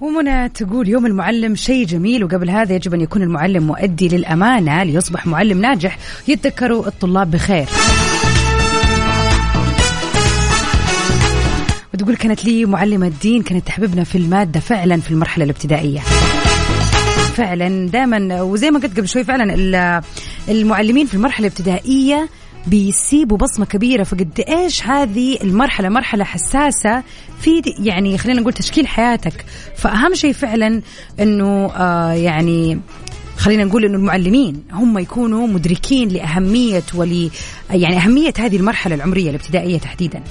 ومنى 0.00 0.48
تقول 0.48 0.88
يوم 0.88 1.06
المعلم 1.06 1.54
شيء 1.54 1.86
جميل 1.86 2.24
وقبل 2.24 2.50
هذا 2.50 2.74
يجب 2.74 2.94
أن 2.94 3.00
يكون 3.00 3.22
المعلم 3.22 3.66
مؤدي 3.66 4.08
للأمانة 4.08 4.82
ليصبح 4.82 5.26
معلم 5.26 5.60
ناجح. 5.60 5.98
يتذكروا 6.28 6.86
الطلاب 6.86 7.30
بخير. 7.30 7.66
وتقول 11.94 12.16
كانت 12.16 12.44
لي 12.44 12.64
معلمة 12.64 13.12
دين 13.22 13.42
كانت 13.42 13.66
تحببنا 13.66 14.04
في 14.04 14.18
المادة 14.18 14.60
فعلا 14.60 15.00
في 15.00 15.10
المرحلة 15.10 15.44
الابتدائية. 15.44 16.00
فعلا 17.34 17.88
دائما 17.88 18.42
وزي 18.42 18.70
ما 18.70 18.78
قلت 18.78 18.96
قبل 18.98 19.08
شوي 19.08 19.24
فعلا 19.24 19.54
المعلمين 20.48 21.06
في 21.06 21.14
المرحلة 21.14 21.46
الابتدائية 21.46 22.28
بيسيبوا 22.66 23.36
بصمة 23.36 23.66
كبيرة 23.66 24.02
فقد 24.02 24.44
إيش 24.48 24.86
هذه 24.86 25.38
المرحلة 25.42 25.88
مرحلة 25.88 26.24
حساسة 26.24 27.02
في 27.40 27.62
يعني 27.78 28.18
خلينا 28.18 28.40
نقول 28.40 28.52
تشكيل 28.52 28.86
حياتك 28.86 29.44
فأهم 29.76 30.14
شيء 30.14 30.32
فعلا 30.32 30.82
أنه 31.20 31.70
آه 31.76 32.12
يعني 32.12 32.80
خلينا 33.36 33.64
نقول 33.64 33.84
إنه 33.84 33.96
المعلمين 33.96 34.62
هم 34.72 34.98
يكونوا 34.98 35.46
مدركين 35.46 36.08
لأهمية 36.08 36.82
ولي 36.94 37.30
يعني 37.70 37.96
أهمية 37.96 38.32
هذه 38.38 38.56
المرحلة 38.56 38.94
العمرية 38.94 39.30
الابتدائية 39.30 39.78
تحديدا. 39.78 40.22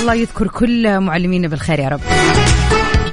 الله 0.00 0.14
يذكر 0.14 0.48
كل 0.48 1.00
معلمينا 1.00 1.48
بالخير 1.48 1.78
يا 1.78 1.88
رب. 1.88 2.00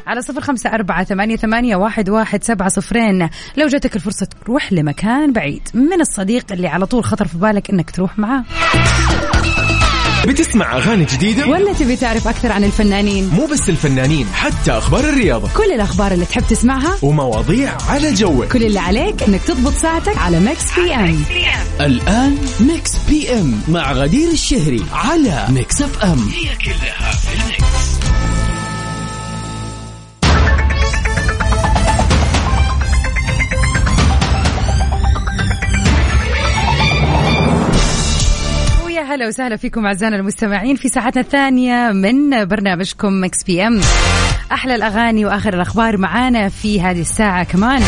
على 0.08 0.22
صفر 0.22 0.42
خمسة 0.42 0.70
أربعة 0.70 1.04
ثمانية, 1.04 1.36
ثمانية 1.36 1.76
واحد, 1.76 2.10
واحد 2.10 2.44
سبعة 2.44 2.70
صفرين 2.70 3.30
لو 3.58 3.68
جاتك 3.68 3.96
الفرصة 3.96 4.28
تروح 4.46 4.74
لمكان 4.74 5.34
بعيد 5.34 5.70
من 5.74 6.02
الصديق 6.02 6.52
اللي 6.52 6.68
على 6.68 6.86
طول 6.86 7.04
خطر 7.04 7.28
في 7.28 7.38
بالك 7.38 7.70
إنك 7.70 7.92
تروح 7.92 8.20
معاه 8.20 8.44
بتسمع 10.28 10.78
أغاني 10.78 11.06
جديدة؟ 11.06 11.48
ولا 11.48 11.74
تبي 11.74 11.96
تعرف 11.96 12.28
أكثر 12.28 12.52
عن 12.52 12.64
الفنانين؟ 12.64 13.30
مو 13.30 13.46
بس 13.46 13.70
الفنانين 13.70 14.26
حتى 14.34 14.72
أخبار 14.72 15.04
الرياضة 15.04 15.50
كل 15.58 15.72
الأخبار 15.72 16.12
اللي 16.12 16.26
تحب 16.26 16.44
تسمعها 16.50 16.98
ومواضيع 17.02 17.78
على 17.90 18.14
جوك 18.14 18.48
كل 18.48 18.64
اللي 18.64 18.80
عليك 18.80 19.24
إنك 19.24 19.42
تضبط 19.42 19.74
ساعتك 19.74 20.18
على 20.18 20.40
Mix 20.40 20.80
PM 20.80 21.24
الآن 21.82 22.38
Mix 22.60 22.92
PM 23.10 23.62
مع 23.68 23.92
غدير 23.92 24.32
الشهري 24.32 24.84
على 24.94 25.46
Mix 25.50 25.82
FM 25.82 26.30
هي 26.30 26.56
كلها 26.56 27.12
في 27.12 27.42
ال 27.42 27.56
Mix. 27.56 28.13
هلا 39.14 39.28
وسهلا 39.28 39.56
فيكم 39.56 39.86
أعزائنا 39.86 40.16
المستمعين 40.16 40.76
في 40.76 40.90
ساعتنا 40.90 41.22
الثانية 41.22 41.92
من 41.92 42.46
برنامجكم 42.46 43.24
Mix 43.24 43.44
PM 43.44 43.82
أحلى 44.52 44.76
الأغاني 44.76 45.26
وآخر 45.26 45.54
الأخبار 45.54 45.98
معانا 45.98 46.50
في 46.50 46.82
هذه 46.82 47.02
الساعة 47.02 47.44
كمان. 47.44 47.82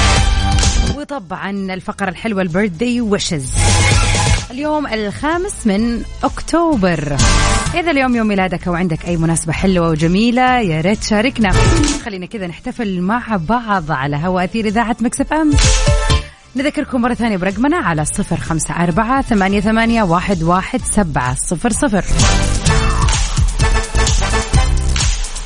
وطبعا 0.97 1.49
الفقرة 1.49 2.09
الحلوة 2.09 2.41
ال 2.41 2.48
birthday 2.48 3.01
wishes. 3.01 3.53
اليوم 4.51 4.87
الخامس 4.87 5.67
من 5.67 6.01
أكتوبر. 6.23 7.17
إذا 7.73 7.91
اليوم 7.91 8.15
يوم 8.15 8.27
ميلادك 8.27 8.67
أو 8.67 8.73
عندك 8.73 9.05
أي 9.05 9.17
مناسبة 9.17 9.53
حلوة 9.53 9.89
وجميلة 9.89 10.59
يا 10.59 10.81
ريت 10.81 10.99
تشاركنا 10.99 11.51
خلينا 12.05 12.25
كذا 12.25 12.47
نحتفل 12.47 13.01
مع 13.01 13.39
بعض 13.49 13.91
على 13.91 14.15
هواء 14.15 14.43
أثير 14.43 14.65
إذاعة 14.65 14.97
Mix 15.01 15.33
FM 15.33 15.51
نذكركم 16.55 17.01
مرة 17.01 17.13
ثانية 17.13 17.37
برقمنا 17.37 17.77
على 17.77 18.05
صفر 18.05 18.37
خمسة 18.37 18.73
أربعة 18.83 19.21
ثمانية, 19.21 19.59
ثمانية 19.59 20.03
واحد, 20.03 20.43
واحد 20.43 20.81
سبعة 20.81 21.35
صفر 21.35 21.71
صفر. 21.71 22.05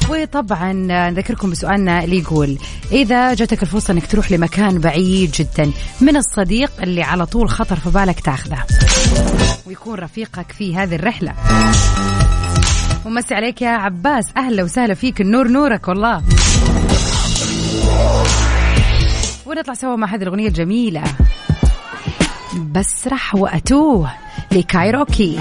وطبعا 0.10 0.74
نذكركم 1.10 1.50
بسؤالنا 1.50 2.04
اللي 2.04 2.20
يقول 2.20 2.58
إذا 2.92 3.34
جاتك 3.34 3.64
الفرصة 3.64 3.92
أنك 3.92 4.08
تروح 4.08 4.32
لمكان 4.32 4.80
بعيد 4.80 5.32
جدا 5.32 5.72
من 6.02 6.16
الصديق 6.16 6.72
اللي 6.82 7.04
على 7.04 7.26
طول 7.26 7.50
خطر 7.50 7.76
في 7.76 7.90
بالك 7.90 8.20
تاخذه؟ 8.20 8.64
ويكون 9.68 10.00
رفيقك 10.00 10.52
في 10.52 10.76
هذه 10.76 10.96
الرحلة. 10.96 11.34
ومسي 13.06 13.36
عليك 13.36 13.62
يا 13.62 13.70
عباس 13.70 14.26
أهلا 14.38 14.64
وسهلا 14.64 14.94
فيك 14.94 15.22
النور 15.22 15.48
نورك 15.48 15.88
والله. 15.88 16.24
ونطلع 19.50 19.74
سوا 19.74 19.96
مع 19.96 20.08
هذه 20.08 20.24
الأغنية 20.24 20.48
الجميلة. 20.48 21.04
بسرح 22.72 23.36
وأتوه 23.36 24.12
لكايروكي. 24.52 25.40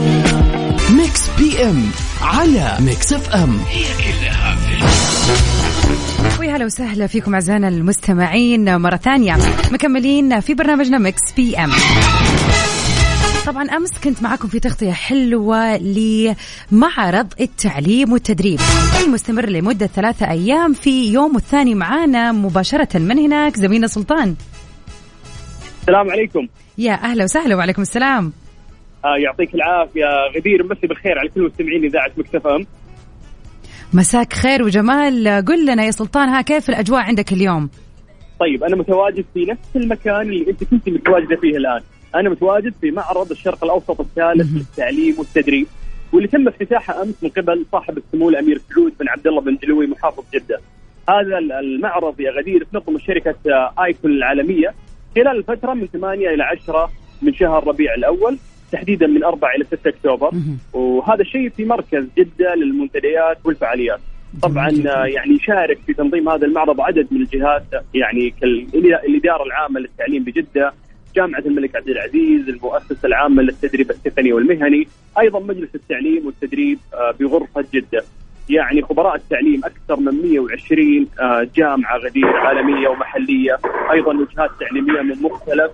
Mix 0.90 1.30
PM 1.38 1.90
على 2.22 2.76
Mix 2.80 3.12
FM. 3.12 3.58
هي 3.68 3.84
كلها 3.84 4.56
في 4.56 6.40
ويا 6.40 6.56
هلا 6.56 6.64
وسهلا 6.64 7.06
فيكم 7.06 7.34
أعزائنا 7.34 7.68
المستمعين 7.68 8.76
مرة 8.76 8.96
ثانية. 8.96 9.36
مكملين 9.72 10.40
في 10.40 10.54
برنامجنا 10.54 10.98
Mix 10.98 11.32
PM. 11.36 11.70
طبعا 13.48 13.64
أمس 13.64 14.00
كنت 14.04 14.22
معكم 14.22 14.48
في 14.48 14.60
تغطية 14.60 14.92
حلوة 14.92 15.76
لمعرض 15.76 17.26
التعليم 17.40 18.12
والتدريب 18.12 18.58
المستمر 19.04 19.48
لمدة 19.48 19.86
ثلاثة 19.86 20.30
أيام 20.30 20.72
في 20.72 21.12
يوم 21.12 21.36
الثاني 21.36 21.74
معانا 21.74 22.32
مباشرة 22.32 22.98
من 22.98 23.18
هناك 23.18 23.56
زميلنا 23.56 23.86
سلطان. 23.86 24.34
السلام 25.80 26.10
عليكم. 26.10 26.48
يا 26.78 26.92
أهلا 26.92 27.24
وسهلا 27.24 27.56
وعليكم 27.56 27.82
السلام. 27.82 28.32
آه 29.04 29.16
يعطيك 29.24 29.54
العافية 29.54 30.04
غدير 30.36 30.64
مسي 30.64 30.86
بالخير 30.86 31.18
على 31.18 31.28
كل 31.28 31.42
مستمعين 31.42 31.84
إذاعة 31.84 32.10
مكتفى 32.16 32.66
مساك 33.92 34.32
خير 34.32 34.62
وجمال. 34.62 35.44
قل 35.46 35.66
لنا 35.66 35.84
يا 35.84 35.90
سلطان 35.90 36.28
ها 36.28 36.42
كيف 36.42 36.68
الأجواء 36.68 37.00
عندك 37.00 37.32
اليوم؟ 37.32 37.70
طيب 38.40 38.64
أنا 38.64 38.76
متواجد 38.76 39.24
في 39.34 39.44
نفس 39.44 39.76
المكان 39.76 40.20
اللي 40.20 40.50
أنت 40.50 40.64
كنت 40.64 40.88
متواجدة 40.88 41.36
فيه 41.40 41.56
الآن. 41.56 41.80
أنا 42.14 42.30
متواجد 42.30 42.74
في 42.80 42.90
معرض 42.90 43.30
الشرق 43.30 43.64
الأوسط 43.64 44.00
الثالث 44.00 44.56
للتعليم 44.56 45.14
والتدريب 45.18 45.66
واللي 46.12 46.28
تم 46.28 46.48
افتتاحه 46.48 47.02
أمس 47.02 47.14
من 47.22 47.28
قبل 47.28 47.66
صاحب 47.72 47.98
السمو 47.98 48.28
الأمير 48.28 48.60
سعود 48.74 48.92
بن 49.00 49.08
عبد 49.08 49.26
الله 49.26 49.40
بن 49.40 49.56
دلوي 49.62 49.86
محافظ 49.86 50.24
جدة. 50.34 50.60
هذا 51.08 51.38
المعرض 51.38 52.20
يا 52.20 52.30
غدير 52.30 52.66
تنظم 52.72 52.98
شركه 52.98 53.34
ايكون 53.84 54.10
العالمية. 54.10 54.74
خلال 55.14 55.36
الفترة 55.38 55.74
من 55.74 55.86
8 55.86 56.28
إلى 56.28 56.42
10 56.42 56.90
من 57.22 57.34
شهر 57.34 57.66
ربيع 57.66 57.94
الأول 57.94 58.38
تحديدا 58.72 59.06
من 59.06 59.24
4 59.24 59.54
إلى 59.56 59.64
6 59.64 59.88
أكتوبر. 59.88 60.30
وهذا 60.72 61.20
الشيء 61.20 61.48
في 61.48 61.64
مركز 61.64 62.04
جدة 62.18 62.54
للمنتديات 62.54 63.38
والفعاليات. 63.44 64.00
طبعا 64.42 64.70
يعني 65.06 65.34
يشارك 65.34 65.78
في 65.86 65.94
تنظيم 65.94 66.28
هذا 66.28 66.46
المعرض 66.46 66.80
عدد 66.80 67.06
من 67.10 67.20
الجهات 67.20 67.64
يعني 67.94 68.34
كالاداره 68.40 69.42
العامة 69.42 69.80
للتعليم 69.80 70.24
بجدة. 70.24 70.72
جامعة 71.18 71.40
الملك 71.40 71.76
عبد 71.76 71.88
العزيز، 71.88 72.48
المؤسسة 72.48 73.04
العامة 73.04 73.42
للتدريب 73.42 73.90
التقني 73.90 74.32
والمهني، 74.32 74.88
أيضا 75.18 75.40
مجلس 75.40 75.74
التعليم 75.74 76.26
والتدريب 76.26 76.78
آه، 76.94 77.14
بغرفة 77.20 77.64
جدة. 77.74 78.04
يعني 78.50 78.82
خبراء 78.82 79.14
التعليم 79.14 79.60
أكثر 79.64 80.00
من 80.00 80.22
120 80.22 81.06
آه، 81.20 81.48
جامعة 81.56 81.96
غديره 81.98 82.38
عالمية 82.38 82.88
ومحلية، 82.88 83.58
أيضا 83.92 84.12
وجهات 84.16 84.50
تعليمية 84.60 85.00
من 85.02 85.22
مختلف 85.22 85.70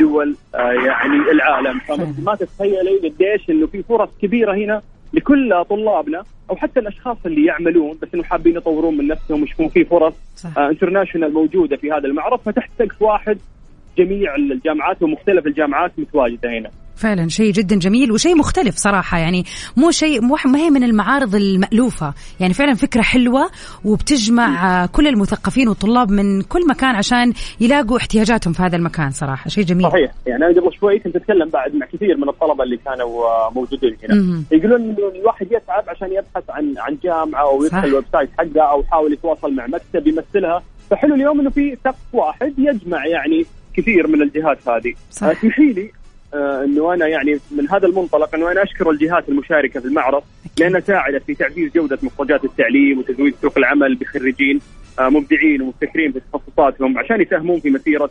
دول 0.00 0.36
آه، 0.54 0.72
يعني 0.72 1.16
العالم، 1.32 1.78
فما 1.78 2.34
تتخيلي 2.34 2.98
قديش 3.04 3.50
إنه 3.50 3.66
في 3.66 3.82
فرص 3.82 4.08
كبيرة 4.22 4.54
هنا 4.54 4.82
لكل 5.12 5.64
طلابنا 5.70 6.24
أو 6.50 6.56
حتى 6.56 6.80
الأشخاص 6.80 7.16
اللي 7.26 7.44
يعملون 7.44 7.98
بس 8.02 8.08
إنه 8.14 8.22
حابين 8.22 8.56
يطورون 8.56 8.96
من 8.96 9.06
نفسهم 9.08 9.40
ويشوفون 9.42 9.68
في 9.68 9.84
فرص 9.84 10.14
انترناشونال 10.58 11.32
موجودة 11.32 11.76
في 11.76 11.92
هذا 11.92 12.06
المعرض. 12.06 12.38
فتحت 12.38 12.70
سقف 12.78 13.02
واحد 13.02 13.38
جميع 13.98 14.34
الجامعات 14.36 15.02
ومختلف 15.02 15.46
الجامعات 15.46 15.92
متواجدة 15.98 16.58
هنا. 16.58 16.70
فعلا 16.96 17.28
شيء 17.28 17.52
جدا 17.52 17.78
جميل 17.78 18.12
وشيء 18.12 18.36
مختلف 18.36 18.74
صراحة 18.76 19.18
يعني 19.18 19.44
مو 19.76 19.90
شيء 19.90 20.20
ما 20.22 20.58
هي 20.58 20.70
من 20.70 20.84
المعارض 20.84 21.34
المألوفة. 21.34 22.14
يعني 22.40 22.54
فعلا 22.54 22.74
فكرة 22.74 23.02
حلوة 23.02 23.50
وبتجمع 23.84 24.86
كل 24.86 25.06
المثقفين 25.06 25.68
والطلاب 25.68 26.10
من 26.10 26.42
كل 26.42 26.66
مكان 26.68 26.94
عشان 26.96 27.32
يلاقوا 27.60 27.96
احتياجاتهم 27.96 28.52
في 28.52 28.62
هذا 28.62 28.76
المكان 28.76 29.10
صراحة. 29.10 29.48
شيء 29.48 29.64
جميل. 29.64 29.90
صحيح. 29.90 30.12
يعني 30.26 30.44
أنا 30.46 30.60
قبل 30.60 30.72
شوي 30.80 30.98
كنت 30.98 31.16
أتكلم 31.16 31.48
بعد 31.48 31.74
مع 31.74 31.86
كثير 31.86 32.16
من 32.16 32.28
الطلبة 32.28 32.64
اللي 32.64 32.76
كانوا 32.76 33.24
موجودين 33.54 33.96
هنا. 34.04 34.42
يقولون 34.52 34.80
إنه 34.80 35.08
الواحد 35.20 35.46
يتعب 35.46 35.84
عشان 35.88 36.08
يبحث 36.12 36.50
عن 36.50 36.74
عن 36.78 36.98
جامعة 37.04 37.42
أو 37.42 37.64
يدخل 37.64 37.84
ال 37.84 38.04
website 38.12 38.30
حقها 38.38 38.70
أو 38.72 38.80
يحاول 38.80 39.12
يتواصل 39.12 39.54
مع 39.54 39.66
مكتب 39.66 40.06
يمثلها. 40.06 40.62
فحلو 40.90 41.14
اليوم 41.14 41.40
إنه 41.40 41.50
في 41.50 41.76
سقف 41.84 42.14
واحد 42.14 42.54
يجمع 42.58 43.06
يعني 43.06 43.46
كثير 43.76 44.06
من 44.06 44.22
الجهات 44.22 44.68
هذه. 44.68 44.94
اسمحي 45.32 45.72
لي 45.72 45.90
آه 46.34 46.64
إنه 46.64 46.94
أنا 46.94 47.06
يعني 47.06 47.38
من 47.50 47.68
هذا 47.70 47.86
المنطلق 47.86 48.34
إنه 48.34 48.52
أنا 48.52 48.62
أشكر 48.62 48.90
الجهات 48.90 49.28
المشاركة 49.28 49.80
في 49.80 49.86
المعرض 49.86 50.22
لأنها 50.58 50.80
ساعدت 50.80 51.22
في 51.22 51.34
تعزيز 51.34 51.72
جودة 51.72 51.98
مخرجات 52.02 52.44
التعليم 52.44 52.98
وتزويد 52.98 53.34
سوق 53.42 53.58
العمل 53.58 53.94
بخريجين 53.94 54.60
آه 54.98 55.08
مبدعين 55.08 55.62
ومبتكرين 55.62 56.12
في 56.12 56.20
تخصصاتهم 56.32 56.98
عشان 56.98 57.20
يساهمون 57.20 57.60
في 57.60 57.70
مسيرة 57.70 58.10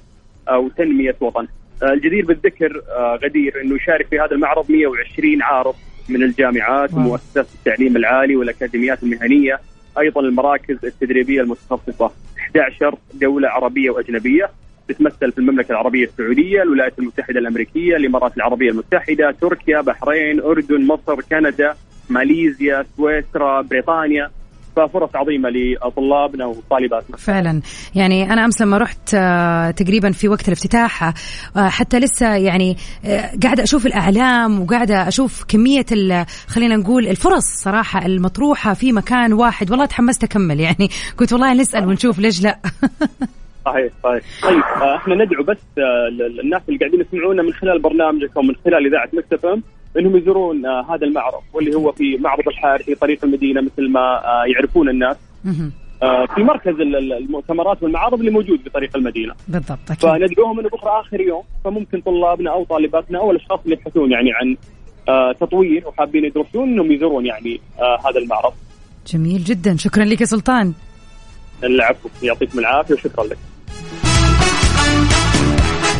آه 0.49 0.57
وتنمية 0.59 1.15
وطن. 1.19 1.47
آه، 1.83 1.93
الجدير 1.93 2.25
بالذكر 2.25 2.81
آه، 2.97 3.19
غدير 3.23 3.61
إنه 3.61 3.75
يشارك 3.75 4.07
في 4.07 4.19
هذا 4.19 4.31
المعرض 4.31 4.71
120 4.71 5.41
عارض 5.41 5.75
من 6.09 6.23
الجامعات 6.23 6.93
ومؤسسات 6.93 7.47
التعليم 7.55 7.95
العالي 7.97 8.35
والأكاديميات 8.35 9.03
المهنية 9.03 9.59
أيضا 9.99 10.21
المراكز 10.21 10.77
التدريبية 10.83 11.41
المتخصصة 11.41 12.11
11 12.39 12.95
دولة 13.13 13.49
عربية 13.49 13.89
وأجنبية. 13.89 14.49
تتمثل 14.87 15.31
في 15.31 15.37
المملكة 15.37 15.71
العربية 15.71 16.05
السعودية، 16.05 16.61
الولايات 16.61 16.99
المتحدة 16.99 17.39
الأمريكية، 17.39 17.95
الإمارات 17.95 18.37
العربية 18.37 18.69
المتحدة، 18.69 19.35
تركيا، 19.41 19.81
بحرين، 19.81 20.39
أردن، 20.39 20.87
مصر، 20.87 21.21
كندا، 21.21 21.75
ماليزيا، 22.09 22.85
سويسرا، 22.97 23.61
بريطانيا، 23.61 24.29
ففرص 24.75 25.09
عظيمة 25.15 25.49
لطلابنا 25.49 26.45
وطالباتنا. 26.45 27.17
فعلا. 27.17 27.61
يعني 27.95 28.33
أنا 28.33 28.45
أمس 28.45 28.61
لما 28.61 28.77
رحت 28.77 29.13
آه، 29.15 29.71
تقريبا 29.71 30.11
في 30.11 30.29
وقت 30.29 30.47
الافتتاح 30.47 31.03
آه، 31.03 31.13
حتى 31.55 31.99
لسه 31.99 32.35
يعني 32.35 32.77
آه، 33.05 33.31
قاعدة 33.43 33.63
أشوف 33.63 33.85
الأعلام 33.85 34.61
وقاعدة 34.61 35.07
أشوف 35.07 35.43
كمية 35.47 35.85
خلينا 36.47 36.75
نقول 36.75 37.07
الفرص 37.07 37.45
صراحة 37.45 38.05
المطروحة 38.05 38.73
في 38.73 38.91
مكان 38.91 39.33
واحد. 39.33 39.71
والله 39.71 39.85
تحمست 39.85 40.23
أكمل 40.23 40.59
يعني. 40.59 40.89
كنت 41.17 41.33
والله 41.33 41.53
نسأل 41.53 41.87
ونشوف 41.87 42.19
ليش 42.19 42.43
لا. 42.43 42.59
صحيح 43.65 43.93
صحيح. 44.03 44.23
طيب 44.43 44.63
آه، 44.81 44.95
إحنا 44.95 45.15
ندعو 45.15 45.43
بس 45.43 45.57
آه، 45.77 46.07
الناس 46.43 46.61
اللي 46.67 46.79
قاعدين 46.79 47.01
يسمعونا 47.01 47.43
من 47.43 47.53
خلال 47.53 47.79
برنامجك 47.81 48.37
أو 48.37 48.41
من 48.41 48.55
خلال 48.65 48.85
إذاعة 48.87 49.09
مكتفم 49.13 49.61
إنهم 49.99 50.17
يزورون 50.17 50.65
آه، 50.65 50.95
هذا 50.95 51.05
المعرض 51.05 51.41
واللي 51.53 51.75
هو 51.75 51.91
في 51.91 52.17
معرض 52.17 52.47
الحار 52.47 52.83
في 52.83 52.95
طريق 52.95 53.25
المدينة 53.25 53.61
مثل 53.61 53.89
ما 53.89 54.21
يعرفون 54.47 54.89
الناس. 54.89 55.17
في 56.35 56.43
مركز 56.43 56.75
المؤتمرات 56.79 57.83
والمعارض 57.83 58.19
اللي 58.19 58.31
موجود 58.31 58.59
في 58.59 58.69
طريق 58.69 58.97
المدينة. 58.97 59.33
بالضبط 59.47 59.91
أكيد. 59.91 60.09
فندعوهم 60.09 60.59
انه 60.59 60.69
بكره 60.69 60.99
آخر 60.99 61.21
يوم 61.21 61.43
فممكن 61.63 62.01
طلابنا 62.01 62.51
أو 62.51 62.63
طالباتنا 62.63 63.19
أو 63.19 63.31
الأشخاص 63.31 63.59
اللي 63.63 63.75
يبحثون 63.75 64.11
يعني 64.11 64.29
عن 64.33 64.57
تطوير 65.33 65.87
وحابين 65.87 66.25
يدرسون 66.25 66.69
إنهم 66.69 66.91
يزورون 66.91 67.25
يعني 67.25 67.59
هذا 67.79 68.19
المعرض. 68.19 68.53
جميل 69.07 69.43
جدا. 69.43 69.77
شكرا 69.77 70.03
لك 70.03 70.21
يا 70.21 70.25
سلطان. 70.25 70.73
العفو 71.63 72.09
يعطيكم 72.23 72.59
العافية 72.59 72.93
وشكرا 72.93 73.23
لك. 73.23 73.37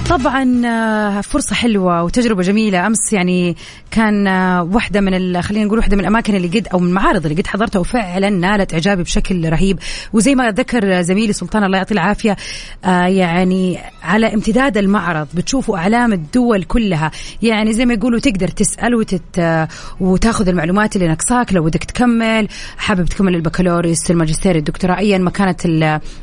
طبعا 0.10 0.62
آه، 0.66 1.22
فرصة 1.22 1.56
حلوة 1.56 2.04
وتجربة 2.04 2.42
جميلة. 2.44 2.88
أمس 2.88 3.14
يعني 3.14 3.56
كان 3.92 4.28
آه، 4.28 4.64
واحدة 4.64 5.02
من 5.02 5.42
خلينا 5.42 5.66
نقول 5.66 5.78
واحدة 5.80 5.96
من 5.98 6.02
الأماكن 6.02 6.36
اللي 6.36 6.48
قد 6.60 6.68
أو 6.68 6.80
من 6.80 6.88
المعارض 6.88 7.26
اللي 7.26 7.42
قد 7.42 7.48
حضرتها 7.48 7.80
وفعلا 7.80 8.30
نالت 8.30 8.74
إعجابي 8.74 9.04
بشكل 9.04 9.50
رهيب. 9.50 9.80
وزي 10.14 10.36
ما 10.36 10.52
ذكر 10.52 11.02
زميلي 11.02 11.34
سلطان 11.34 11.64
الله 11.64 11.78
يعطيه 11.78 11.96
العافية 11.96 12.36
آه، 12.86 13.06
يعني 13.06 13.80
على 14.04 14.34
امتداد 14.34 14.78
المعرض 14.78 15.28
بتشوفوا 15.34 15.78
أعلام 15.78 16.14
الدول 16.14 16.64
كلها. 16.64 17.12
يعني 17.42 17.74
زي 17.74 17.86
ما 17.86 17.94
يقولوا 17.94 18.20
تقدر 18.20 18.48
تسأل 18.48 18.96
وتت 18.96 19.68
وتاخذ 20.00 20.48
المعلومات 20.48 20.96
اللي 20.96 21.08
ناقصاك. 21.08 21.54
لو 21.54 21.64
بدك 21.64 21.84
تكمل 21.84 22.48
حابب 22.78 23.06
تكمل 23.06 23.36
البكالوريوس 23.36 24.12
الماجستير 24.12 24.56
الدكتوراه 24.56 24.98
أيا 24.98 25.18
ما 25.18 25.30
كانت 25.30 25.66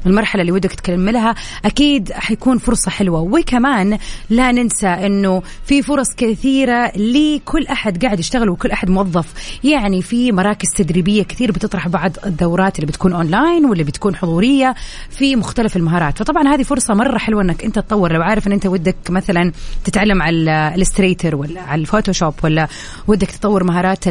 المرحلة 0.07 0.41
اللي 0.41 0.53
ودك 0.53 0.73
تكملها 0.73 1.35
أكيد 1.65 2.13
حيكون 2.13 2.59
فرصة 2.59 2.91
حلوة. 2.91 3.21
وكمان 3.21 3.70
كمان 3.71 3.99
لا 4.31 4.53
ننسى 4.53 4.87
إنه 4.87 5.43
في 5.67 5.83
فرص 5.83 6.07
كثيرة 6.17 6.93
لكل 6.97 7.67
أحد 7.67 8.05
قاعد 8.05 8.21
يشتغل 8.21 8.49
وكل 8.49 8.71
أحد 8.71 8.91
موظف. 8.91 9.59
يعني 9.65 10.03
في 10.03 10.33
مراكز 10.33 10.69
تدريبية 10.77 11.23
كثير 11.23 11.53
بتطرح 11.53 11.89
بعض 11.89 12.13
الدورات 12.27 12.77
اللي 12.77 12.87
بتكون 12.87 13.13
أونلاين 13.13 13.65
واللي 13.65 13.85
بتكون 13.85 14.17
حضورية 14.17 14.75
في 15.11 15.37
مختلف 15.37 15.77
المهارات. 15.77 16.19
فطبعا 16.19 16.55
هذه 16.55 16.63
فرصة 16.63 16.95
مرة 16.95 17.19
حلوة 17.19 17.43
إنك 17.43 17.65
أنت 17.65 17.79
تطور. 17.79 18.13
لو 18.13 18.23
عارف 18.23 18.47
إن 18.47 18.53
أنت 18.53 18.67
ودك 18.67 18.97
مثلا 19.11 19.53
تتعلم 19.85 20.23
على 20.23 20.73
ال 20.75 20.80
Illustrator 20.80 21.37
ولا 21.37 21.61
على 21.61 21.81
ال 21.81 21.86
Photoshop 21.86 22.35
ولا 22.45 22.69
ودك 23.09 23.31
تطور 23.31 23.65
مهارات 23.65 24.05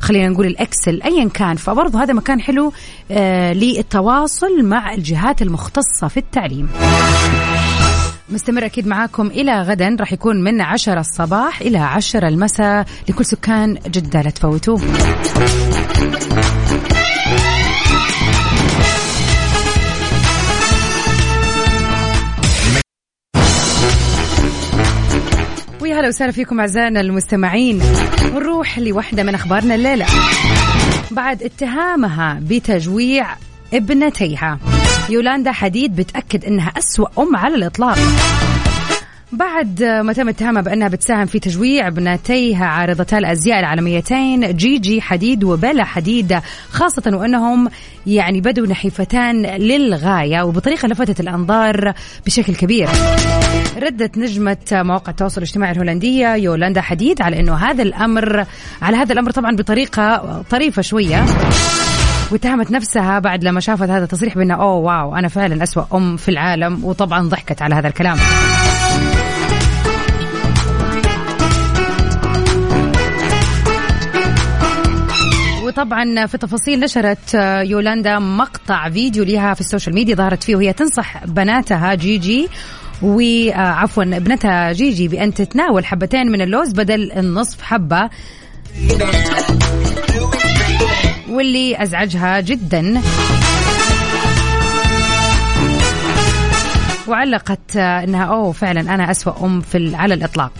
خلينا 0.00 0.28
نقول 0.28 0.46
ال 0.46 0.55
Excel 0.55 1.02
ايا 1.02 1.28
كان. 1.28 1.56
فبرضه 1.56 2.02
هذا 2.02 2.12
مكان 2.14 2.40
حلو 2.40 2.72
آه 3.10 3.52
للتواصل 3.52 4.62
مع 4.64 4.94
الجهات 4.94 5.42
المختصة 5.42 6.08
في 6.08 6.16
التعليم. 6.16 6.68
مستمر 8.28 8.64
أكيد 8.64 8.86
معاكم 8.86 9.26
إلى 9.26 9.62
غدا. 9.62 9.96
راح 10.00 10.12
يكون 10.12 10.44
من 10.44 10.60
عشرة 10.60 11.00
الصباح 11.00 11.60
إلى 11.60 11.78
عشرة 11.78 12.28
المساء. 12.28 12.86
لكل 13.08 13.24
سكان 13.24 13.78
جدة 13.86 14.22
لا 14.22 14.30
تفوتوه 14.30 14.80
ويا 25.80 26.00
هلا 26.00 26.08
وسهلا 26.08 26.32
فيكم 26.32 26.60
أعزائنا 26.60 27.00
المستمعين. 27.00 27.82
ونروح 28.34 28.78
لوحدة 28.78 29.22
من 29.22 29.34
أخبارنا 29.34 29.74
الليلة. 29.74 30.06
بعد 31.10 31.42
اتهامها 31.42 32.40
بتجويع 32.42 33.26
ابنتيها. 33.74 34.58
يولاندا 35.10 35.52
حديد 35.52 35.96
بتأكد 35.96 36.44
أنها 36.44 36.68
أسوأ 36.68 37.06
أم 37.18 37.36
على 37.36 37.54
الإطلاق 37.54 37.98
بعد 39.32 39.82
ما 39.82 40.12
تم 40.12 40.28
اتهامها 40.28 40.62
بأنها 40.62 40.88
بتساهم 40.88 41.26
في 41.26 41.38
تجويع 41.38 41.88
ابنتيها 41.88 42.66
عارضتا 42.66 43.18
الأزياء 43.18 43.60
العالميتين 43.60 44.56
جيجي 44.56 45.00
حديد 45.00 45.44
وبلا 45.44 45.84
حديد 45.84 46.38
خاصة 46.70 47.02
وأنهم 47.06 47.68
يعني 48.06 48.40
بدوا 48.40 48.66
نحيفتان 48.66 49.46
للغاية 49.46 50.42
وبطريقة 50.42 50.88
لفتت 50.88 51.20
الأنظار 51.20 51.92
بشكل 52.26 52.54
كبير. 52.54 52.88
ردت 53.82 54.18
نجمة 54.18 54.56
مواقع 54.72 55.10
التواصل 55.10 55.40
الاجتماعي 55.40 55.72
الهولندية 55.72 56.34
يولاندا 56.34 56.80
حديد 56.80 57.22
على 57.22 57.40
إنه 57.40 57.54
هذا 57.54 57.82
الأمر 57.82 58.44
على 58.82 58.96
هذا 58.96 59.12
الأمر 59.12 59.30
طبعا 59.30 59.56
بطريقة 59.56 60.42
طريفة 60.50 60.82
شوية 60.82 61.24
واتهمت 62.32 62.70
نفسها 62.70 63.18
بعد 63.18 63.44
لما 63.44 63.60
شافت 63.60 63.90
هذا 63.90 64.04
التصريح 64.04 64.34
بأنه 64.34 64.54
أوه 64.54 64.76
واو 64.76 65.16
أنا 65.16 65.28
فعلا 65.28 65.62
أسوأ 65.62 65.84
أم 65.94 66.16
في 66.16 66.28
العالم 66.28 66.84
وطبعا 66.84 67.28
ضحكت 67.28 67.62
على 67.62 67.74
هذا 67.74 67.88
الكلام. 67.88 68.16
وطبعا 75.64 76.26
في 76.26 76.38
تفاصيل 76.38 76.80
نشرت 76.80 77.34
يولاندا 77.64 78.18
مقطع 78.18 78.90
فيديو 78.90 79.24
لها 79.24 79.54
في 79.54 79.60
ال 79.60 79.65
social 79.65 79.94
media 79.94 80.14
ظهرت 80.14 80.44
فيه 80.44 80.56
وهي 80.56 80.72
تنصح 80.72 81.24
بناتها 81.24 81.94
جيجي 81.94 82.48
وعفوا 83.02 84.02
ابنتها 84.02 84.72
جيجي 84.72 85.08
بأن 85.08 85.34
تتناول 85.34 85.84
حبتين 85.84 86.26
من 86.26 86.40
اللوز 86.40 86.72
بدل 86.72 87.12
النصف 87.12 87.62
حبة. 87.62 88.10
واللي 91.36 91.82
أزعجها 91.82 92.40
جدا. 92.40 93.02
وعلقت 97.08 97.76
إنها 97.76 98.24
أوه 98.24 98.52
فعلا 98.52 98.80
أنا 98.80 99.10
أسوأ 99.10 99.44
أم 99.44 99.60
في 99.60 99.96
على 99.96 100.14
الإطلاق. 100.14 100.52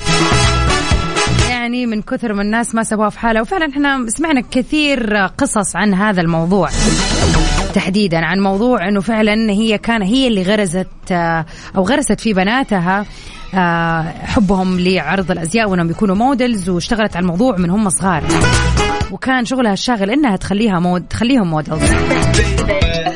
يعني 1.50 1.86
من 1.86 2.02
كثر 2.02 2.32
من 2.32 2.40
الناس 2.40 2.74
ما 2.74 2.82
سووها 2.82 3.10
في 3.10 3.18
حالها. 3.18 3.42
وفعلا 3.42 3.70
إحنا 3.70 4.06
سمعنا 4.08 4.42
كثير 4.50 5.16
قصص 5.16 5.76
عن 5.76 5.94
هذا 5.94 6.20
الموضوع. 6.20 6.68
تحديدا 7.74 8.18
عن 8.24 8.40
موضوع 8.40 8.88
إنه 8.88 9.00
فعلا 9.00 9.50
هي 9.50 9.78
كان 9.78 10.02
هي 10.02 10.28
اللي 10.28 10.42
غرزت 10.42 11.12
أو 11.76 11.82
غرست 11.82 12.20
في 12.20 12.32
بناتها. 12.32 13.06
حبهم 14.24 14.80
لعرض 14.80 15.30
الأزياء 15.30 15.70
وإنهم 15.70 15.90
يكونوا 15.90 16.16
models 16.16 16.68
واشتغلت 16.68 17.16
على 17.16 17.22
الموضوع 17.22 17.56
من 17.56 17.70
هم 17.70 17.88
صغار. 17.88 18.22
وكان 19.12 19.44
شغلها 19.44 19.72
الشاغل 19.72 20.10
إنها 20.10 20.36
تخليها 20.36 20.80
mod 20.80 21.04
تخليهم 21.10 21.50
models 21.50 21.82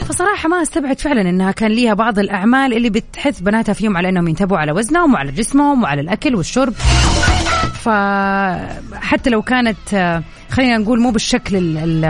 فصراحة 0.09 0.49
ما 0.49 0.63
استبعد 0.63 1.01
فعلا 1.01 1.21
إنها 1.21 1.53
كان 1.53 1.71
ليها 1.71 1.95
بعض 1.95 2.19
الأعمال 2.19 2.77
اللي 2.77 2.91
بتحث 2.91 3.41
بناتها 3.41 3.73
فيهم 3.73 3.97
على 3.97 4.09
إنهم 4.09 4.29
ينتبهوا 4.29 4.59
على 4.59 4.73
وزنهم 4.73 5.15
وعلى 5.15 5.33
جسمهم 5.33 5.83
وعلى 5.83 6.01
الأكل 6.01 6.35
والشرب. 6.35 6.73
فحتى 7.75 9.31
لو 9.31 9.43
كانت 9.43 10.23
خلينا 10.51 10.79
نقول 10.79 11.01
مو 11.01 11.11
بالشكل 11.11 11.57
ال 11.57 12.05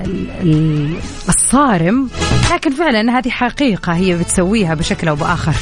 ال 0.00 0.96
الصارم 1.28 2.08
لكن 2.52 2.70
فعلا 2.70 3.18
هذه 3.18 3.28
حقيقة 3.28 3.92
هي 3.92 4.16
بتسويها 4.16 4.74
بشكل 4.74 5.08
أو 5.08 5.16
بآخر. 5.16 5.54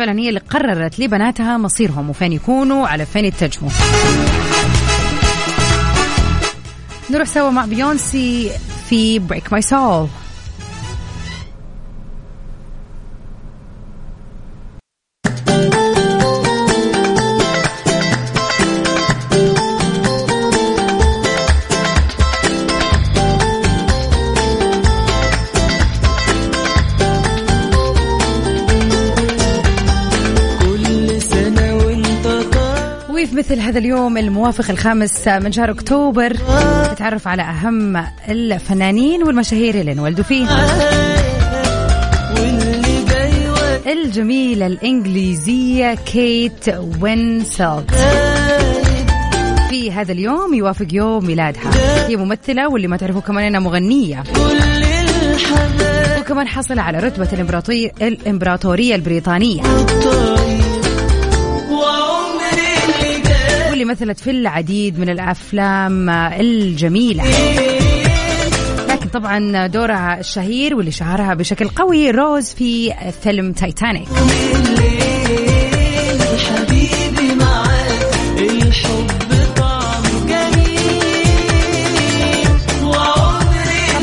فعلا 0.00 0.18
هي 0.18 0.28
اللي 0.28 0.40
قررت 0.40 1.00
لبناتها 1.00 1.56
مصيرهم 1.56 2.10
وفين 2.10 2.32
يكونوا؟ 2.32 2.86
على 2.86 3.06
فين 3.06 3.24
يتجهوا؟ 3.24 3.70
نروح 7.10 7.28
سوا 7.28 7.50
مع 7.50 7.64
بيونسي 7.64 8.50
في 8.88 9.18
Break 9.18 9.52
My 9.52 9.62
Soul 9.62 10.08
وفي 33.30 33.38
مثل 33.38 33.60
هذا 33.60 33.78
اليوم 33.78 34.18
الموافق 34.18 34.70
الخامس 34.70 35.28
من 35.28 35.52
شهر 35.52 35.70
أكتوبر؟ 35.70 36.36
نتعرف 36.92 37.28
على 37.28 37.42
أهم 37.42 38.06
الفنانين 38.28 39.22
والمشاهير 39.22 39.74
اللي 39.74 39.92
انولدوا 39.92 40.24
فيه. 40.24 40.46
الجميلة 43.86 44.66
الإنجليزية 44.66 45.94
كيت 45.94 46.74
وينسلت 47.00 47.94
في 49.70 49.92
هذا 49.92 50.12
اليوم 50.12 50.54
يوافق 50.54 50.86
يوم 50.92 51.26
ميلادها. 51.26 51.70
هي 52.08 52.16
ممثلة 52.16 52.68
واللي 52.68 52.88
ما 52.88 52.96
تعرفوا 52.96 53.20
كمان 53.20 53.44
إنها 53.44 53.60
مغنية. 53.60 54.22
وكمان 56.20 56.48
حصل 56.48 56.78
على 56.78 56.98
رتبة 56.98 57.28
الإمبراطورية 58.02 58.94
البريطانية. 58.94 59.62
واللي 63.80 63.92
مثلت 63.92 64.20
في 64.20 64.30
العديد 64.30 64.98
من 64.98 65.08
الأفلام 65.08 66.10
الجميلة. 66.10 67.24
لكن 68.88 69.08
طبعا 69.08 69.66
دورها 69.66 70.20
الشهير 70.20 70.74
واللي 70.74 70.90
شهرها 70.90 71.34
بشكل 71.34 71.68
قوي 71.68 72.10
روز 72.10 72.54
في 72.54 72.94
فيلم 73.22 73.52
تايتانيك. 73.52 74.08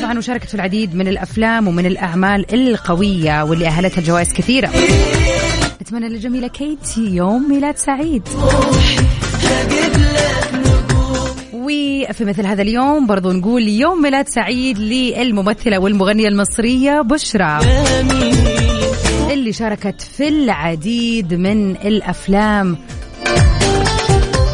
طبعا 0.02 0.18
وشاركت 0.18 0.48
في 0.48 0.56
العديد 0.56 0.96
من 0.96 1.08
الأفلام 1.08 1.68
ومن 1.68 1.86
الأعمال 1.86 2.54
القوية 2.54 3.44
واللي 3.44 3.68
أهلتها 3.68 4.02
جوائز 4.02 4.34
كثيرة. 4.34 4.72
نتمنى 5.82 6.10
للجميلة 6.10 6.48
كيتي 6.48 7.16
يوم 7.16 7.50
ميلاد 7.50 7.78
سعيد. 7.78 8.24
وفي 11.68 12.26
مثل 12.26 12.46
هذا 12.46 12.62
اليوم 12.62 13.08
برضو 13.08 13.32
نقول 13.32 13.68
يوم 13.68 14.02
ميلاد 14.02 14.28
سعيد 14.28 14.80
للممثلة 14.80 15.80
والمغنية 15.80 16.28
المصرية 16.28 17.02
بشرى. 17.02 17.60
اللي 19.32 19.54
شاركت 19.54 20.02
في 20.02 20.28
العديد 20.28 21.34
من 21.34 21.72
الأفلام 21.72 22.78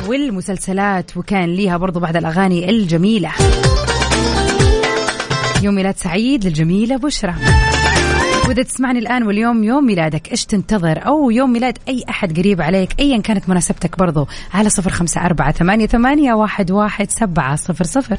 والمسلسلات 0.08 1.18
وكان 1.18 1.56
ليها 1.56 1.78
برضو 1.78 2.00
بعض 2.00 2.18
الأغاني 2.18 2.70
الجميلة. 2.70 3.32
يوم 5.64 5.76
ميلاد 5.76 5.98
سعيد 5.98 6.46
للجميلة 6.46 6.98
بشرى. 6.98 7.34
وإذا 8.48 8.64
تسمعني 8.64 9.00
الآن 9.00 9.24
واليوم 9.24 9.64
يوم 9.64 9.86
ميلادك 9.86 10.32
إيش 10.32 10.46
تنتظر؟ 10.46 11.08
أو 11.08 11.32
يوم 11.32 11.54
ميلاد 11.54 11.78
أي 11.88 12.04
أحد 12.10 12.40
قريب 12.40 12.62
عليك 12.62 13.00
أيا 13.00 13.22
كانت 13.22 13.50
مناسبتك 13.50 13.98
برضو 13.98 14.28
على 14.54 14.70
صفر 14.70 14.90
خمسة 14.90 15.26
أربعة 15.26 15.52
ثمانية, 15.52 15.88
ثمانية 15.88 16.34
واحد, 16.34 16.72
واحد 16.72 17.12
سبعة 17.12 17.56
صفر 17.56 17.84
صفر. 17.84 18.18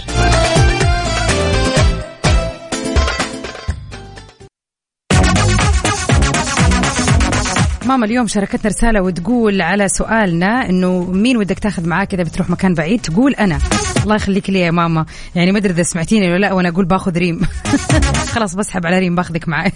ماما 7.86 8.06
اليوم 8.06 8.26
شاركتنا 8.26 8.70
رسالة 8.70 9.02
وتقول 9.02 9.62
على 9.62 9.88
سؤالنا 9.88 10.68
إنه 10.70 11.02
مين 11.10 11.36
ودك 11.36 11.58
تاخذ 11.58 11.88
معاك 11.88 12.14
إذا 12.14 12.22
بتروح 12.22 12.50
مكان 12.50 12.74
بعيد؟ 12.74 13.00
تقول 13.00 13.34
أنا. 13.34 13.58
الله 14.02 14.14
يخليك 14.14 14.50
لي 14.50 14.60
يا 14.60 14.70
ماما. 14.70 15.06
يعني 15.34 15.52
ما 15.52 15.58
أدري 15.58 15.72
إذا 15.72 15.82
سمعتيني 15.82 16.28
ولا 16.28 16.38
لا 16.38 16.52
وأنا 16.52 16.68
أقول 16.68 16.84
باخذ 16.84 17.18
ريم. 17.18 17.40
خلاص 18.34 18.54
بسحب 18.54 18.86
على 18.86 18.98
ريم 18.98 19.14
باخذك 19.14 19.48
معي. 19.48 19.72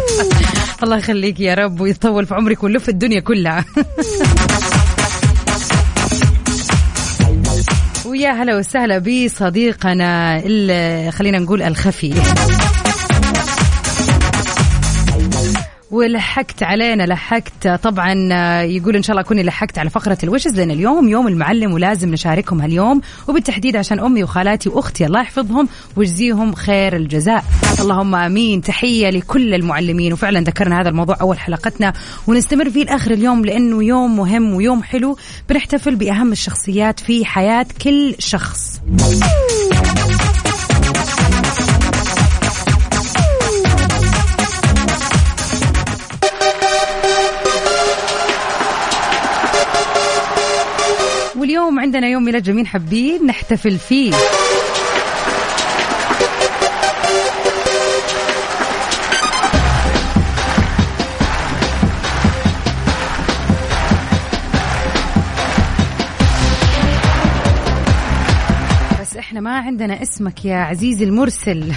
الله 0.82 0.96
يخليك 0.96 1.40
يا 1.40 1.54
رب 1.54 1.80
ويطول 1.80 2.26
في 2.26 2.34
عمرك 2.34 2.64
ونلف 2.64 2.88
الدنيا 2.88 3.20
كلها. 3.20 3.64
ويا 8.06 8.30
هلا 8.30 8.56
وسهلا 8.56 8.98
بصديقنا 8.98 10.40
خلينا 11.10 11.38
نقول 11.38 11.62
الخفي. 11.62 12.14
ولحقت 15.90 16.62
علينا 16.62 17.02
لحقت 17.02 17.68
طبعا 17.68 18.14
يقول 18.62 18.96
إن 18.96 19.02
شاء 19.02 19.10
الله 19.10 19.22
اكوني 19.26 19.42
لحقت 19.42 19.78
على 19.78 19.90
فقرة 19.90 20.18
الوشز 20.24 20.56
لأن 20.56 20.70
اليوم 20.70 21.08
يوم 21.08 21.28
المعلم 21.28 21.72
ولازم 21.72 22.10
نشاركهم 22.10 22.60
هاليوم 22.60 23.00
وبالتحديد 23.28 23.76
عشان 23.76 24.00
أمي 24.00 24.22
وخالاتي 24.22 24.68
وأختي 24.68 25.06
الله 25.06 25.20
يحفظهم 25.20 25.68
ويجزيهم 25.96 26.54
خير 26.54 26.96
الجزاء. 26.96 27.44
اللهم 27.80 28.14
آمين. 28.14 28.60
تحية 28.62 29.10
لكل 29.10 29.54
المعلمين. 29.54 30.12
وفعلا 30.12 30.40
ذكرنا 30.40 30.80
هذا 30.80 30.88
الموضوع 30.88 31.16
أول 31.20 31.38
حلقتنا 31.38 31.92
ونستمر 32.26 32.70
فيه 32.70 32.84
لآخر 32.84 33.10
اليوم 33.10 33.44
لأنه 33.44 33.84
يوم 33.84 34.16
مهم 34.16 34.54
ويوم 34.54 34.82
حلو 34.82 35.16
بنحتفل 35.48 35.96
بأهم 35.96 36.32
الشخصيات 36.32 37.00
في 37.00 37.24
حياة 37.24 37.66
كل 37.82 38.14
شخص. 38.18 38.80
عندنا 51.80 52.08
يوم 52.08 52.24
ميلاد 52.24 52.42
جميل 52.42 52.66
حابين 52.66 53.26
نحتفل 53.26 53.78
فيه. 53.78 54.12
بس 69.00 69.16
إحنا 69.16 69.40
ما 69.40 69.58
عندنا 69.58 70.02
اسمك 70.02 70.44
يا 70.44 70.56
عزيزي 70.56 71.04
المرسل. 71.04 71.72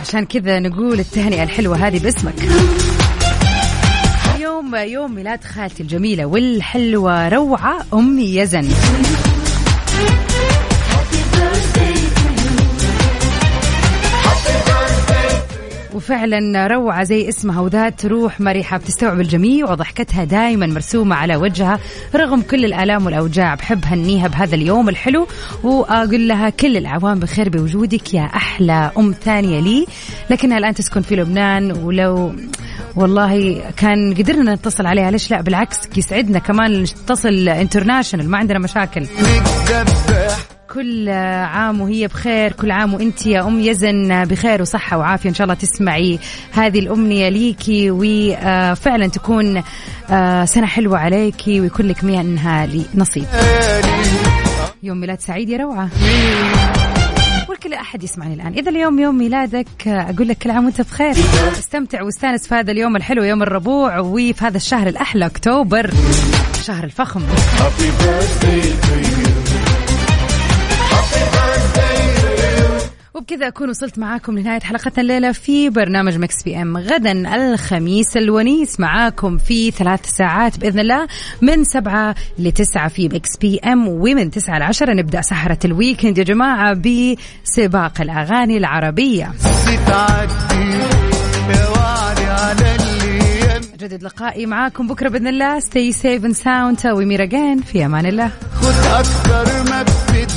عشان 0.00 0.24
كذا 0.24 0.58
نقول 0.58 1.00
التهنئة 1.00 1.42
الحلوة 1.42 1.76
هذه 1.76 1.98
باسمك. 1.98 2.34
اليوم 4.74 4.90
يوم 4.92 5.14
ميلاد 5.14 5.44
خالتي 5.44 5.82
الجميلة 5.82 6.24
والحلوة 6.24 7.28
روعة 7.28 7.86
أمي 7.94 8.36
يزن. 8.36 8.68
وفعلا 15.94 16.66
روعة 16.66 17.04
زي 17.04 17.28
اسمها 17.28 17.60
وذات 17.60 18.06
روح 18.06 18.40
مرحة 18.40 18.78
بتستوعب 18.78 19.20
الجميع 19.20 19.70
وضحكتها 19.70 20.24
دائما 20.24 20.66
مرسومة 20.66 21.16
على 21.16 21.36
وجهها 21.36 21.78
رغم 22.14 22.40
كل 22.40 22.64
الآلام 22.64 23.06
والأوجاع. 23.06 23.54
بحب 23.54 23.84
هنيها 23.84 24.28
بهذا 24.28 24.54
اليوم 24.54 24.88
الحلو 24.88 25.26
وأقول 25.62 26.28
لها 26.28 26.50
كل 26.50 26.76
الأعوام 26.76 27.18
بخير 27.18 27.48
بوجودك 27.48 28.14
يا 28.14 28.22
أحلى 28.22 28.90
أم 28.98 29.14
ثانية 29.24 29.60
لي. 29.60 29.86
لكنها 30.30 30.58
الآن 30.58 30.74
تسكن 30.74 31.00
في 31.02 31.16
لبنان 31.16 31.72
ولو 31.72 32.34
والله 32.98 33.62
كان 33.76 34.14
قدرنا 34.14 34.54
نتصل 34.54 34.86
عليها. 34.86 35.10
ليش 35.10 35.30
لا؟ 35.30 35.40
بالعكس 35.40 35.76
يسعدنا 35.96 36.38
كمان 36.38 36.82
نتصل 36.82 37.48
انترناشونال 37.48 38.30
ما 38.30 38.38
عندنا 38.38 38.58
مشاكل. 38.58 39.06
كل 40.74 41.08
عام 41.08 41.80
وهي 41.80 42.06
بخير 42.06 42.52
كل 42.52 42.70
عام 42.70 42.94
وانت 42.94 43.26
يا 43.26 43.46
أم 43.46 43.60
يزن 43.60 44.24
بخير 44.24 44.62
وصحة 44.62 44.98
وعافية. 44.98 45.28
إن 45.28 45.34
شاء 45.34 45.44
الله 45.44 45.54
تسمعي 45.54 46.18
هذه 46.52 46.78
الأمنية 46.78 47.28
ليكي 47.28 47.90
وفعلا 47.90 49.06
تكون 49.06 49.62
آه، 50.10 50.44
سنة 50.44 50.66
حلوة 50.66 50.98
عليكي 50.98 51.60
ويكون 51.60 51.86
لك 51.86 52.04
منها 52.04 52.68
نصيب. 52.94 53.24
يوم 54.82 55.00
ميلاد 55.00 55.20
سعيد 55.20 55.48
يا 55.48 55.58
روعة. 55.58 55.88
والكل 57.48 57.74
أحد 57.74 58.02
يسمعني 58.02 58.34
الآن. 58.34 58.52
إذا 58.52 58.70
اليوم 58.70 58.98
يوم 58.98 59.18
ميلادك 59.18 59.88
أقول 59.88 60.28
لك 60.28 60.38
كل 60.38 60.50
عام 60.50 60.64
وأنت 60.64 60.80
بخير. 60.80 61.14
استمتع 61.58 62.02
واستأنس 62.02 62.48
في 62.48 62.54
هذا 62.54 62.72
اليوم 62.72 62.96
الحلو 62.96 63.22
يوم 63.22 63.42
الربوع 63.42 63.98
وفي 63.98 64.34
هذا 64.44 64.56
الشهر 64.56 64.86
الأحلى 64.86 65.26
أكتوبر 65.26 65.90
شهر 66.62 66.84
الفخم. 66.84 67.22
وبكذا 73.18 73.48
أكون 73.48 73.68
وصلت 73.68 73.98
معاكم 73.98 74.38
لنهاية 74.38 74.60
حلقتنا 74.60 75.00
الليلة 75.00 75.32
في 75.32 75.70
برنامج 75.70 76.18
Mix 76.18 76.42
PM. 76.44 76.76
غدا 76.76 77.36
الخميس 77.36 78.16
الونيس 78.16 78.80
معاكم 78.80 79.38
في 79.38 79.70
ثلاث 79.70 80.06
ساعات 80.06 80.58
بإذن 80.58 80.78
الله 80.78 81.06
من 81.42 81.64
سبعة 81.64 82.14
لتسعة 82.38 82.88
في 82.88 83.08
Mix 83.08 83.36
PM 83.36 83.88
ومن 83.88 84.30
تسعة 84.30 84.58
لعشرة 84.58 84.92
نبدأ 84.92 85.20
سهرة 85.20 85.58
ال 85.64 85.71
weekend 85.71 86.18
يا 86.18 86.24
جماعة 86.24 86.74
بسباق 86.74 88.00
الأغاني 88.00 88.56
العربية. 88.56 89.32
جدد 93.78 94.02
لقائي 94.02 94.46
معاكم 94.46 94.86
بكرة 94.86 95.08
بإذن 95.08 95.26
الله. 95.26 95.60
stay 95.60 95.92
safe 95.92 96.36
and 96.36 96.55
sound 96.55 96.86
وميرا 96.86 97.24
جين 97.24 97.60
في 97.62 97.86
أمان 97.86 98.06
الله. 98.06 98.30
خذ 98.60 98.86
أكثر 98.86 99.70
ما 99.70 99.82
بتدي 99.82 100.28